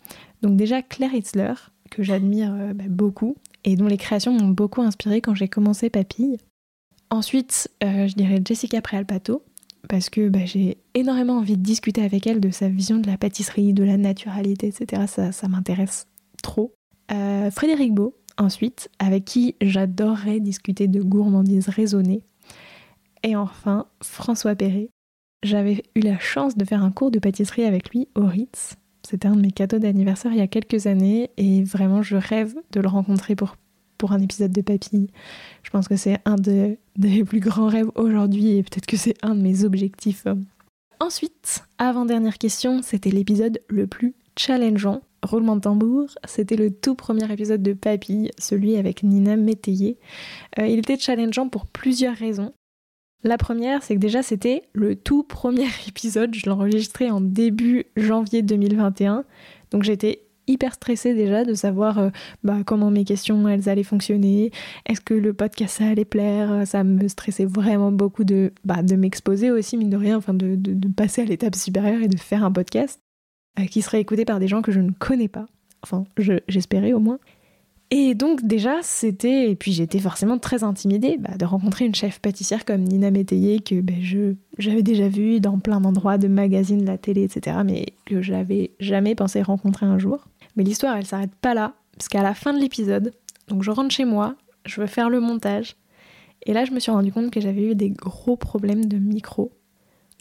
Donc 0.43 0.57
déjà 0.57 0.83
Claire 0.83 1.15
Hitzler, 1.15 1.55
que 1.91 2.03
j'admire 2.03 2.53
bah, 2.75 2.85
beaucoup, 2.89 3.37
et 3.65 3.77
dont 3.77 3.87
les 3.87 3.97
créations 3.97 4.33
m'ont 4.33 4.49
beaucoup 4.49 4.83
inspiré 4.83 5.21
quand 5.21 5.35
j'ai 5.35 5.49
commencé 5.49 5.91
Papille. 5.91 6.39
Ensuite, 7.11 7.71
euh, 7.85 8.07
je 8.07 8.15
dirais 8.15 8.41
Jessica 8.45 8.81
Préalpato, 8.81 9.43
parce 9.93 10.09
que 10.09 10.31
bah, 10.31 10.47
j'ai 10.47 10.79
énormément 10.95 11.37
envie 11.37 11.59
de 11.59 11.63
discuter 11.63 12.03
avec 12.03 12.27
elle 12.27 12.41
de 12.41 12.49
sa 12.49 12.71
vision 12.71 12.97
de 12.97 13.07
la 13.07 13.19
pâtisserie, 13.19 13.75
de 13.75 13.85
la 13.85 13.99
naturalité, 13.99 14.69
etc. 14.69 15.03
Ça, 15.07 15.49
m'intéresse 15.49 16.07
trop. 16.43 16.73
Euh, 17.13 17.51
Frédéric 17.51 17.93
Beau, 17.93 18.17
ensuite, 18.39 18.89
avec 18.99 19.27
qui 19.27 19.55
j'adorerais 19.61 20.41
discuter 20.41 20.89
de 20.89 21.03
gourmandise 21.03 21.69
raisonnée. 21.69 22.23
Et 23.23 23.37
enfin, 23.37 23.85
François 24.03 24.55
Perret. 24.55 24.89
J'avais 25.43 25.83
eu 25.95 26.01
la 26.01 26.19
chance 26.19 26.57
de 26.57 26.65
faire 26.65 26.83
un 26.83 26.91
cours 26.91 27.11
de 27.11 27.19
pâtisserie 27.19 27.65
avec 27.65 27.91
lui 27.91 28.09
au 28.15 28.25
Ritz 28.25 28.77
c'était 29.05 29.27
un 29.27 29.35
de 29.35 29.41
mes 29.41 29.51
cadeaux 29.51 29.79
d'anniversaire 29.81 30.33
il 30.33 30.39
y 30.39 30.43
a 30.43 30.47
quelques 30.47 30.87
années 30.87 31.31
et 31.37 31.65
vraiment 31.65 32.03
je 32.03 32.17
rêve 32.17 32.55
de 32.71 32.81
le 32.81 32.89
rencontrer 32.89 33.35
pour, 33.35 33.57
pour 34.03 34.11
un 34.11 34.21
épisode 34.21 34.51
de 34.51 34.63
Papy. 34.63 35.07
Je 35.63 35.71
pense 35.71 35.87
que 35.87 35.95
c'est 35.95 36.19
un 36.25 36.35
de, 36.35 36.77
des 36.97 37.23
plus 37.23 37.39
grands 37.39 37.69
rêves 37.69 37.93
aujourd'hui 37.95 38.57
et 38.57 38.65
peut-être 38.65 38.87
que 38.87 38.97
c'est 38.97 39.15
un 39.23 39.37
de 39.37 39.41
mes 39.41 39.63
objectifs. 39.63 40.27
Ensuite, 40.99 41.63
avant-dernière 41.79 42.37
question, 42.37 42.83
c'était 42.83 43.13
l'épisode 43.13 43.63
le 43.69 43.87
plus 43.87 44.17
challengeant. 44.37 45.03
Roulement 45.23 45.55
de 45.55 45.61
tambour, 45.61 46.09
c'était 46.25 46.57
le 46.57 46.73
tout 46.73 46.97
premier 46.97 47.33
épisode 47.33 47.63
de 47.63 47.75
Papy, 47.75 48.33
celui 48.39 48.77
avec 48.77 49.05
Nina 49.05 49.37
Métayer. 49.37 49.99
Euh, 50.59 50.67
il 50.67 50.81
était 50.81 50.99
challengeant 50.99 51.49
pour 51.49 51.67
plusieurs 51.67 52.17
raisons. 52.17 52.53
La 53.23 53.39
première, 53.39 53.85
c'est 53.85 53.95
que 53.95 54.01
déjà 54.01 54.25
c'était 54.25 54.65
le 54.73 54.97
tout 54.97 55.23
premier 55.23 55.69
épisode, 55.87 56.35
je 56.35 56.45
l'ai 56.47 56.51
enregistré 56.51 57.09
en 57.09 57.21
début 57.21 57.87
janvier 57.97 58.43
2021, 58.43 59.23
donc 59.71 59.85
j'étais 59.85 60.25
hyper 60.47 60.75
stressée 60.75 61.15
déjà 61.15 61.45
de 61.45 61.55
savoir 61.55 61.99
euh, 61.99 62.11
bah, 62.43 62.59
comment 62.65 62.91
mes 62.91 63.05
questions 63.05 63.49
elles 63.49 63.69
allaient 63.69 63.83
fonctionner, 63.83 64.51
est-ce 64.87 65.01
que 65.01 65.15
le 65.15 65.33
podcast 65.33 65.79
ça 65.79 65.89
allait 65.89 66.05
plaire, 66.05 66.67
ça 66.67 66.85
me 66.85 67.09
stressait 67.09 67.45
vraiment 67.45 67.93
beaucoup 67.93 68.25
de, 68.25 68.53
bah, 68.65 68.83
de 68.83 68.97
m'exposer 68.97 69.51
aussi 69.51 69.77
mine 69.77 69.91
de 69.91 69.97
rien, 69.97 70.17
enfin 70.17 70.35
de, 70.35 70.57
passer 70.97 71.23
à 71.23 71.25
l'étape 71.25 71.55
supérieure 71.55 72.03
et 72.03 72.09
de 72.09 72.19
faire 72.19 72.45
un 72.45 72.53
podcast 72.53 73.01
euh, 73.59 73.65
qui 73.67 73.83
serait 73.83 74.01
écouté 74.01 74.25
par 74.25 74.41
des 74.41 74.49
gens 74.49 74.63
que 74.63 74.73
je 74.73 74.81
ne 74.81 74.91
connais 74.91 75.29
pas, 75.29 75.47
enfin 75.83 76.05
j'espérais 76.49 76.93
au 76.93 77.01
moins. 77.01 77.19
Et 77.95 78.15
donc 78.15 78.43
déjà, 78.43 78.79
c'était, 78.81 79.51
et 79.51 79.55
puis 79.55 79.71
j'étais 79.73 79.99
forcément 79.99 80.39
très 80.39 80.65
intimidée 80.65 81.19
bah, 81.19 81.37
de 81.37 81.45
rencontrer 81.45 81.85
une 81.85 81.95
chef 81.95 82.21
pâtissière 82.21 82.65
comme 82.65 82.81
Nina 82.81 83.11
Métayer 83.11 83.61
que 83.61 83.83
bah, 83.83 83.93
je, 84.01 84.33
j'avais 84.57 84.83
déjà 84.83 85.09
vue 85.09 85.41
dans 85.41 85.59
plein 85.59 85.79
d'endroits, 85.79 86.17
de 86.17 86.27
magazines, 86.27 86.87
la 86.87 86.97
télé, 86.97 87.25
etc., 87.25 87.59
mais 87.67 87.85
que 88.07 88.23
j'avais 88.23 88.71
jamais 88.81 89.15
pensé 89.15 89.43
rencontrer 89.43 89.85
un 89.85 89.99
jour. 89.99 90.27
Mais 90.57 90.65
l'histoire, 90.65 90.97
elle 90.97 91.05
s'arrête 91.05 91.35
pas 91.35 91.53
là, 91.53 91.75
parce 91.93 92.09
qu'à 92.09 92.23
la 92.23 92.33
fin 92.33 92.55
de 92.55 92.61
l'épisode, 92.61 93.13
donc 93.49 93.63
je 93.63 93.71
rentre 93.71 93.95
chez 93.95 94.07
moi, 94.07 94.37
je 94.65 94.81
veux 94.81 94.87
faire 94.87 95.11
le 95.11 95.21
montage, 95.21 95.77
et 96.47 96.55
là 96.55 96.65
je 96.65 96.73
me 96.73 96.81
suis 96.81 96.91
rendu 96.91 97.13
compte 97.13 97.31
que 97.31 97.43
j'avais 97.43 97.73
eu 97.73 97.75
des 97.75 97.91
gros 97.91 98.39
problèmes 98.39 98.87
de 98.87 98.97
micro. 98.97 99.53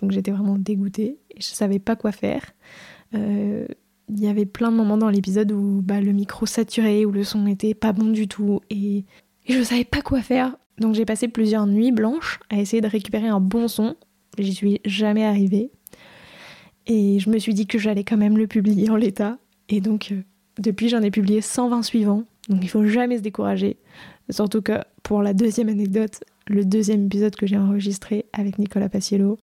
Donc 0.02 0.12
j'étais 0.12 0.32
vraiment 0.32 0.58
dégoûtée, 0.58 1.20
et 1.30 1.40
je 1.40 1.46
savais 1.46 1.80
pas 1.80 1.96
quoi 1.96 2.12
faire. 2.12 2.52
Euh, 3.14 3.66
il 4.12 4.22
y 4.22 4.28
avait 4.28 4.46
plein 4.46 4.72
de 4.72 4.76
moments 4.76 4.98
dans 4.98 5.10
l'épisode 5.10 5.52
où 5.52 5.82
bah, 5.82 6.02
le 6.02 6.12
micro 6.12 6.46
saturait, 6.46 7.06
où 7.06 7.12
le 7.12 7.24
son 7.24 7.44
n'était 7.44 7.74
pas 7.74 7.94
bon 7.94 8.10
du 8.10 8.28
tout, 8.28 8.60
et, 8.70 9.06
et 9.48 9.54
je 9.54 9.64
savais 9.64 9.86
pas 9.86 10.02
quoi 10.02 10.22
faire. 10.22 10.56
Donc 10.80 10.96
j'ai 10.96 11.06
passé 11.06 11.28
plusieurs 11.28 11.66
nuits 11.68 11.92
blanches 11.92 12.40
à 12.50 12.58
essayer 12.58 12.82
de 12.82 12.88
récupérer 12.88 13.28
un 13.28 13.40
bon 13.40 13.68
son. 13.68 13.96
J'y 14.38 14.54
suis 14.54 14.82
jamais 14.86 15.24
arrivée. 15.24 15.72
Et 16.88 17.20
je 17.20 17.30
me 17.30 17.38
suis 17.38 17.54
dit 17.54 17.68
que 17.68 17.78
j'allais 17.78 18.04
quand 18.04 18.18
même 18.18 18.38
le 18.38 18.48
publier 18.48 18.90
en 18.90 18.96
l'état. 18.96 19.38
Et 19.70 19.82
donc, 19.82 20.10
euh, 20.12 20.22
depuis, 20.58 20.90
j'en 20.90 21.02
ai 21.02 21.12
publié 21.12 21.42
120 21.42 21.84
suivants. 21.84 22.24
Donc 22.50 22.60
il 22.64 22.70
faut 22.70 22.86
jamais 22.86 23.18
se 23.18 23.22
décourager. 23.22 23.78
Surtout 24.30 24.62
que 24.62 24.80
pour 25.04 25.22
la 25.22 25.34
deuxième 25.34 25.70
anecdote, 25.70 26.24
le 26.48 26.66
deuxième 26.66 27.06
épisode 27.06 27.36
que 27.36 27.46
j'ai 27.46 27.58
enregistré 27.58 28.26
avec 28.34 28.58
Nicolas 28.58 28.90
Paciello, 28.90 29.38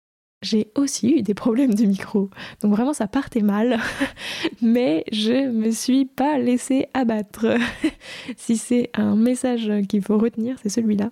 j'ai 0.45 0.71
aussi 0.77 1.11
eu 1.11 1.23
des 1.23 1.35
problèmes 1.35 1.75
de 1.75 1.85
micro. 1.85 2.31
Donc 2.61 2.73
vraiment 2.73 2.93
ça 2.93 3.07
partait 3.07 3.43
mal, 3.43 3.81
mais 4.63 5.05
je 5.11 5.49
me 5.49 5.71
suis 5.71 6.05
pas 6.05 6.39
laissée 6.39 6.87
abattre. 6.95 7.47
si 8.37 8.57
c'est 8.57 8.91
un 8.95 9.17
message 9.17 9.73
qu'il 9.89 10.03
faut 10.03 10.19
retenir, 10.19 10.57
c'est 10.63 10.69
celui-là. 10.69 11.11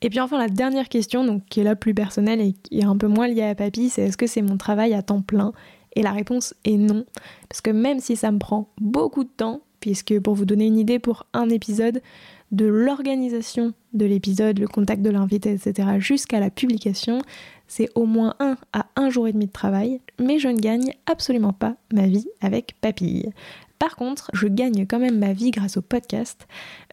Et 0.00 0.10
puis 0.10 0.20
enfin 0.20 0.38
la 0.38 0.48
dernière 0.48 0.88
question, 0.88 1.24
donc 1.24 1.44
qui 1.46 1.60
est 1.60 1.64
la 1.64 1.76
plus 1.76 1.94
personnelle 1.94 2.40
et 2.40 2.52
qui 2.52 2.78
est 2.78 2.84
un 2.84 2.96
peu 2.96 3.08
moins 3.08 3.26
liée 3.26 3.42
à 3.42 3.54
Papy, 3.54 3.88
c'est 3.88 4.02
est-ce 4.02 4.16
que 4.16 4.26
c'est 4.26 4.42
mon 4.42 4.56
travail 4.56 4.94
à 4.94 5.02
temps 5.02 5.22
plein? 5.22 5.52
Et 5.96 6.02
la 6.02 6.12
réponse 6.12 6.54
est 6.64 6.76
non, 6.76 7.04
parce 7.48 7.60
que 7.60 7.70
même 7.70 8.00
si 8.00 8.16
ça 8.16 8.30
me 8.32 8.38
prend 8.38 8.72
beaucoup 8.80 9.24
de 9.24 9.28
temps, 9.28 9.60
puisque 9.80 10.18
pour 10.20 10.34
vous 10.34 10.44
donner 10.44 10.66
une 10.66 10.78
idée 10.78 10.98
pour 10.98 11.26
un 11.32 11.48
épisode, 11.48 12.02
de 12.50 12.66
l'organisation 12.66 13.74
de 13.94 14.06
l'épisode, 14.06 14.58
le 14.58 14.68
contact 14.68 15.02
de 15.02 15.10
l'invité, 15.10 15.52
etc., 15.52 15.88
jusqu'à 15.98 16.40
la 16.40 16.50
publication, 16.50 17.22
c'est 17.66 17.88
au 17.94 18.04
moins 18.04 18.34
un 18.40 18.56
à 18.72 18.86
un 18.96 19.10
jour 19.10 19.26
et 19.26 19.32
demi 19.32 19.46
de 19.46 19.52
travail, 19.52 20.00
mais 20.20 20.38
je 20.38 20.48
ne 20.48 20.58
gagne 20.58 20.92
absolument 21.06 21.52
pas 21.52 21.76
ma 21.92 22.06
vie 22.06 22.26
avec 22.40 22.74
Papille. 22.80 23.30
Par 23.78 23.96
contre, 23.96 24.30
je 24.32 24.46
gagne 24.46 24.86
quand 24.86 24.98
même 24.98 25.18
ma 25.18 25.32
vie 25.32 25.50
grâce 25.50 25.76
au 25.76 25.82
podcast, 25.82 26.46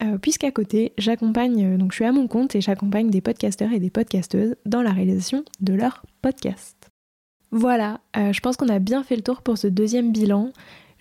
euh, 0.04 0.18
puisqu'à 0.18 0.52
côté, 0.52 0.94
j'accompagne, 0.98 1.78
donc 1.78 1.92
je 1.92 1.98
suis 1.98 2.06
à 2.06 2.12
mon 2.12 2.28
compte 2.28 2.56
et 2.56 2.62
j'accompagne 2.62 3.10
des 3.10 3.22
podcasteurs 3.22 3.72
et 3.72 3.80
des 3.80 3.90
podcasteuses 3.90 4.56
dans 4.66 4.82
la 4.82 4.92
réalisation 4.92 5.44
de 5.60 5.74
leurs 5.74 6.04
podcasts. 6.22 6.90
Voilà, 7.52 8.00
euh, 8.18 8.32
je 8.32 8.40
pense 8.40 8.56
qu'on 8.56 8.70
a 8.70 8.80
bien 8.80 9.04
fait 9.04 9.16
le 9.16 9.22
tour 9.22 9.42
pour 9.42 9.58
ce 9.58 9.68
deuxième 9.68 10.12
bilan. 10.12 10.52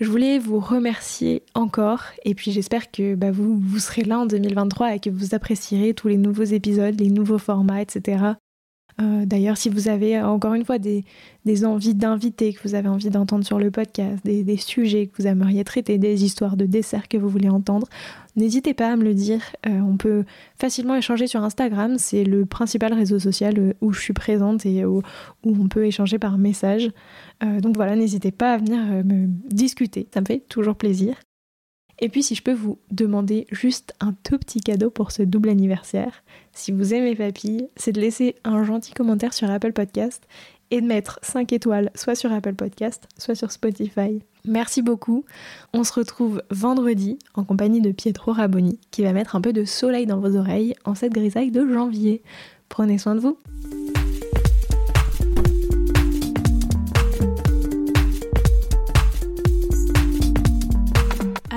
Je 0.00 0.08
voulais 0.08 0.38
vous 0.38 0.60
remercier 0.60 1.42
encore 1.54 2.04
et 2.24 2.34
puis 2.34 2.52
j'espère 2.52 2.90
que 2.90 3.14
bah, 3.14 3.30
vous, 3.30 3.58
vous 3.58 3.78
serez 3.78 4.02
là 4.02 4.20
en 4.20 4.24
2023 4.24 4.94
et 4.94 4.98
que 4.98 5.10
vous 5.10 5.34
apprécierez 5.34 5.92
tous 5.92 6.08
les 6.08 6.16
nouveaux 6.16 6.42
épisodes, 6.42 6.98
les 6.98 7.10
nouveaux 7.10 7.36
formats, 7.36 7.82
etc. 7.82 8.24
Euh, 9.00 9.24
d'ailleurs, 9.24 9.56
si 9.56 9.68
vous 9.68 9.88
avez 9.88 10.18
euh, 10.18 10.26
encore 10.26 10.54
une 10.54 10.64
fois 10.64 10.78
des, 10.78 11.04
envies 11.64 11.94
d'inviter, 11.94 12.52
que 12.52 12.60
vous 12.62 12.74
avez 12.74 12.88
envie 12.88 13.10
d'entendre 13.10 13.44
sur 13.44 13.58
le 13.58 13.70
podcast, 13.70 14.24
des, 14.24 14.56
sujets 14.56 15.06
que 15.06 15.22
vous 15.22 15.26
aimeriez 15.26 15.64
traiter, 15.64 15.98
des 15.98 16.24
histoires 16.24 16.56
de 16.56 16.66
desserts 16.66 17.08
que 17.08 17.16
vous 17.16 17.28
voulez 17.28 17.48
entendre, 17.48 17.86
n'hésitez 18.36 18.74
pas 18.74 18.92
à 18.92 18.96
me 18.96 19.04
le 19.04 19.14
dire. 19.14 19.40
Euh, 19.66 19.80
on 19.80 19.96
peut 19.96 20.24
facilement 20.58 20.94
échanger 20.94 21.26
sur 21.26 21.42
Instagram, 21.42 21.96
c'est 21.98 22.24
le 22.24 22.46
principal 22.46 22.92
réseau 22.92 23.18
social 23.18 23.74
où 23.80 23.92
je 23.92 24.00
suis 24.00 24.12
présente 24.12 24.66
et 24.66 24.84
où 24.84 25.02
on 25.44 25.68
peut 25.68 25.86
échanger 25.86 26.18
par 26.18 26.38
message. 26.38 26.90
donc 27.42 27.76
voilà, 27.76 27.96
n'hésitez 27.96 28.32
pas 28.32 28.54
à 28.54 28.58
venir 28.58 28.78
me 29.04 29.26
discuter, 29.50 30.08
ça 30.12 30.20
me 30.20 30.26
fait 30.26 30.40
toujours 30.48 30.76
plaisir. 30.76 31.16
Et 32.00 32.08
puis 32.08 32.22
si 32.22 32.34
je 32.34 32.42
peux 32.42 32.54
vous 32.54 32.78
demander 32.90 33.46
juste 33.50 33.94
un 34.00 34.14
tout 34.24 34.38
petit 34.38 34.60
cadeau 34.60 34.90
pour 34.90 35.12
ce 35.12 35.22
double 35.22 35.50
anniversaire, 35.50 36.22
si 36.52 36.72
vous 36.72 36.94
aimez 36.94 37.14
Papy, 37.14 37.68
c'est 37.76 37.92
de 37.92 38.00
laisser 38.00 38.36
un 38.44 38.64
gentil 38.64 38.92
commentaire 38.92 39.34
sur 39.34 39.50
Apple 39.50 39.72
Podcast 39.72 40.26
et 40.70 40.80
de 40.80 40.86
mettre 40.86 41.18
5 41.22 41.52
étoiles 41.52 41.90
soit 41.94 42.14
sur 42.14 42.32
Apple 42.32 42.54
Podcast, 42.54 43.06
soit 43.18 43.34
sur 43.34 43.50
Spotify. 43.50 44.22
Merci 44.46 44.80
beaucoup. 44.82 45.24
On 45.74 45.84
se 45.84 45.92
retrouve 45.92 46.42
vendredi 46.50 47.18
en 47.34 47.44
compagnie 47.44 47.82
de 47.82 47.92
Pietro 47.92 48.32
Raboni 48.32 48.78
qui 48.90 49.02
va 49.02 49.12
mettre 49.12 49.36
un 49.36 49.40
peu 49.40 49.52
de 49.52 49.64
soleil 49.64 50.06
dans 50.06 50.20
vos 50.20 50.36
oreilles 50.36 50.74
en 50.84 50.94
cette 50.94 51.12
grisaille 51.12 51.50
de 51.50 51.66
janvier. 51.70 52.22
Prenez 52.68 52.98
soin 52.98 53.14
de 53.14 53.20
vous. 53.20 53.36